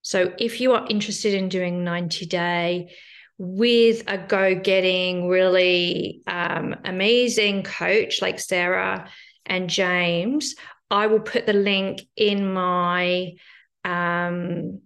So 0.02 0.32
if 0.38 0.60
you 0.60 0.72
are 0.72 0.86
interested 0.88 1.34
in 1.34 1.48
doing 1.48 1.84
90 1.84 2.26
day 2.26 2.94
with 3.42 4.02
a 4.06 4.18
go 4.18 4.54
getting 4.54 5.26
really 5.26 6.20
um, 6.26 6.76
amazing 6.84 7.62
coach 7.62 8.20
like 8.20 8.38
Sarah 8.38 9.08
and 9.46 9.70
James, 9.70 10.56
I 10.90 11.06
will 11.06 11.20
put 11.20 11.46
the 11.46 11.54
link 11.54 12.02
in 12.16 12.52
my 12.52 13.32
um, 13.82 14.82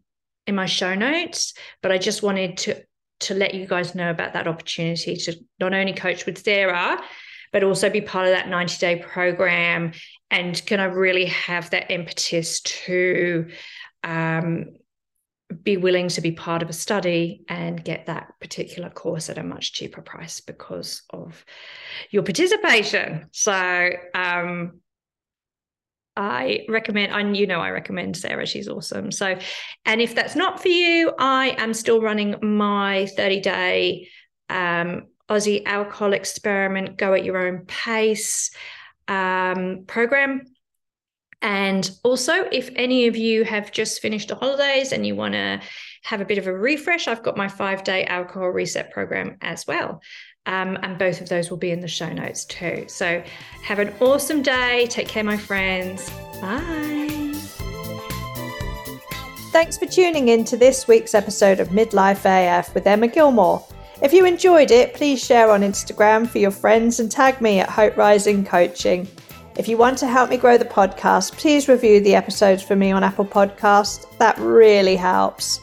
in 0.46 0.54
my 0.54 0.66
show 0.66 0.94
notes. 0.94 1.54
But 1.82 1.90
I 1.90 1.98
just 1.98 2.22
wanted 2.22 2.56
to 2.58 2.80
to 3.20 3.34
let 3.34 3.54
you 3.54 3.66
guys 3.66 3.96
know 3.96 4.10
about 4.10 4.34
that 4.34 4.46
opportunity 4.46 5.16
to 5.16 5.34
not 5.58 5.74
only 5.74 5.92
coach 5.92 6.24
with 6.24 6.38
Sarah, 6.38 7.02
but 7.52 7.64
also 7.64 7.90
be 7.90 8.02
part 8.02 8.26
of 8.28 8.34
that 8.34 8.48
90 8.48 8.78
day 8.78 8.96
program 9.02 9.92
and 10.30 10.64
can 10.66 10.78
I 10.80 10.84
really 10.84 11.26
have 11.26 11.70
that 11.70 11.90
impetus 11.90 12.60
to 12.60 13.48
um, 14.02 14.74
be 15.62 15.76
willing 15.76 16.08
to 16.08 16.20
be 16.20 16.32
part 16.32 16.62
of 16.62 16.68
a 16.68 16.72
study 16.72 17.44
and 17.48 17.82
get 17.82 18.06
that 18.06 18.34
particular 18.40 18.90
course 18.90 19.28
at 19.28 19.38
a 19.38 19.42
much 19.42 19.72
cheaper 19.72 20.02
price 20.02 20.40
because 20.40 21.02
of 21.10 21.44
your 22.10 22.22
participation. 22.22 23.28
So 23.32 23.90
um, 24.14 24.80
I 26.16 26.64
recommend, 26.68 27.12
and 27.12 27.36
you 27.36 27.46
know, 27.46 27.60
I 27.60 27.70
recommend 27.70 28.16
Sarah. 28.16 28.46
She's 28.46 28.68
awesome. 28.68 29.10
So, 29.10 29.36
and 29.84 30.00
if 30.00 30.14
that's 30.14 30.36
not 30.36 30.60
for 30.60 30.68
you, 30.68 31.12
I 31.18 31.56
am 31.58 31.74
still 31.74 32.00
running 32.00 32.36
my 32.42 33.06
30 33.16 33.40
day 33.40 34.08
um, 34.48 35.06
Aussie 35.28 35.62
alcohol 35.64 36.12
experiment, 36.12 36.96
go 36.96 37.14
at 37.14 37.24
your 37.24 37.38
own 37.38 37.64
pace 37.66 38.50
um, 39.08 39.84
program. 39.86 40.42
And 41.44 41.90
also, 42.02 42.32
if 42.50 42.70
any 42.74 43.06
of 43.06 43.16
you 43.16 43.44
have 43.44 43.70
just 43.70 44.00
finished 44.00 44.28
the 44.28 44.34
holidays 44.34 44.92
and 44.92 45.06
you 45.06 45.14
want 45.14 45.34
to 45.34 45.60
have 46.04 46.22
a 46.22 46.24
bit 46.24 46.38
of 46.38 46.46
a 46.46 46.52
refresh, 46.52 47.06
I've 47.06 47.22
got 47.22 47.36
my 47.36 47.48
five 47.48 47.84
day 47.84 48.06
alcohol 48.06 48.48
reset 48.48 48.90
program 48.90 49.36
as 49.42 49.66
well. 49.66 50.00
Um, 50.46 50.78
and 50.82 50.98
both 50.98 51.20
of 51.20 51.28
those 51.28 51.50
will 51.50 51.58
be 51.58 51.70
in 51.70 51.80
the 51.80 51.88
show 51.88 52.10
notes 52.10 52.46
too. 52.46 52.86
So 52.88 53.22
have 53.62 53.78
an 53.78 53.92
awesome 54.00 54.40
day. 54.40 54.86
Take 54.88 55.06
care, 55.06 55.22
my 55.22 55.36
friends. 55.36 56.08
Bye. 56.40 57.34
Thanks 59.52 59.76
for 59.76 59.84
tuning 59.84 60.28
in 60.28 60.44
to 60.46 60.56
this 60.56 60.88
week's 60.88 61.14
episode 61.14 61.60
of 61.60 61.68
Midlife 61.68 62.24
AF 62.24 62.74
with 62.74 62.86
Emma 62.86 63.06
Gilmore. 63.06 63.62
If 64.02 64.14
you 64.14 64.24
enjoyed 64.24 64.70
it, 64.70 64.94
please 64.94 65.22
share 65.22 65.50
on 65.50 65.60
Instagram 65.60 66.26
for 66.26 66.38
your 66.38 66.50
friends 66.50 67.00
and 67.00 67.12
tag 67.12 67.42
me 67.42 67.60
at 67.60 67.68
Hope 67.68 67.98
Rising 67.98 68.46
Coaching. 68.46 69.06
If 69.56 69.68
you 69.68 69.76
want 69.76 69.98
to 69.98 70.08
help 70.08 70.30
me 70.30 70.36
grow 70.36 70.58
the 70.58 70.64
podcast, 70.64 71.36
please 71.36 71.68
review 71.68 72.00
the 72.00 72.16
episodes 72.16 72.60
for 72.62 72.74
me 72.74 72.90
on 72.90 73.04
Apple 73.04 73.24
Podcast. 73.24 74.18
That 74.18 74.36
really 74.38 74.96
helps. 74.96 75.60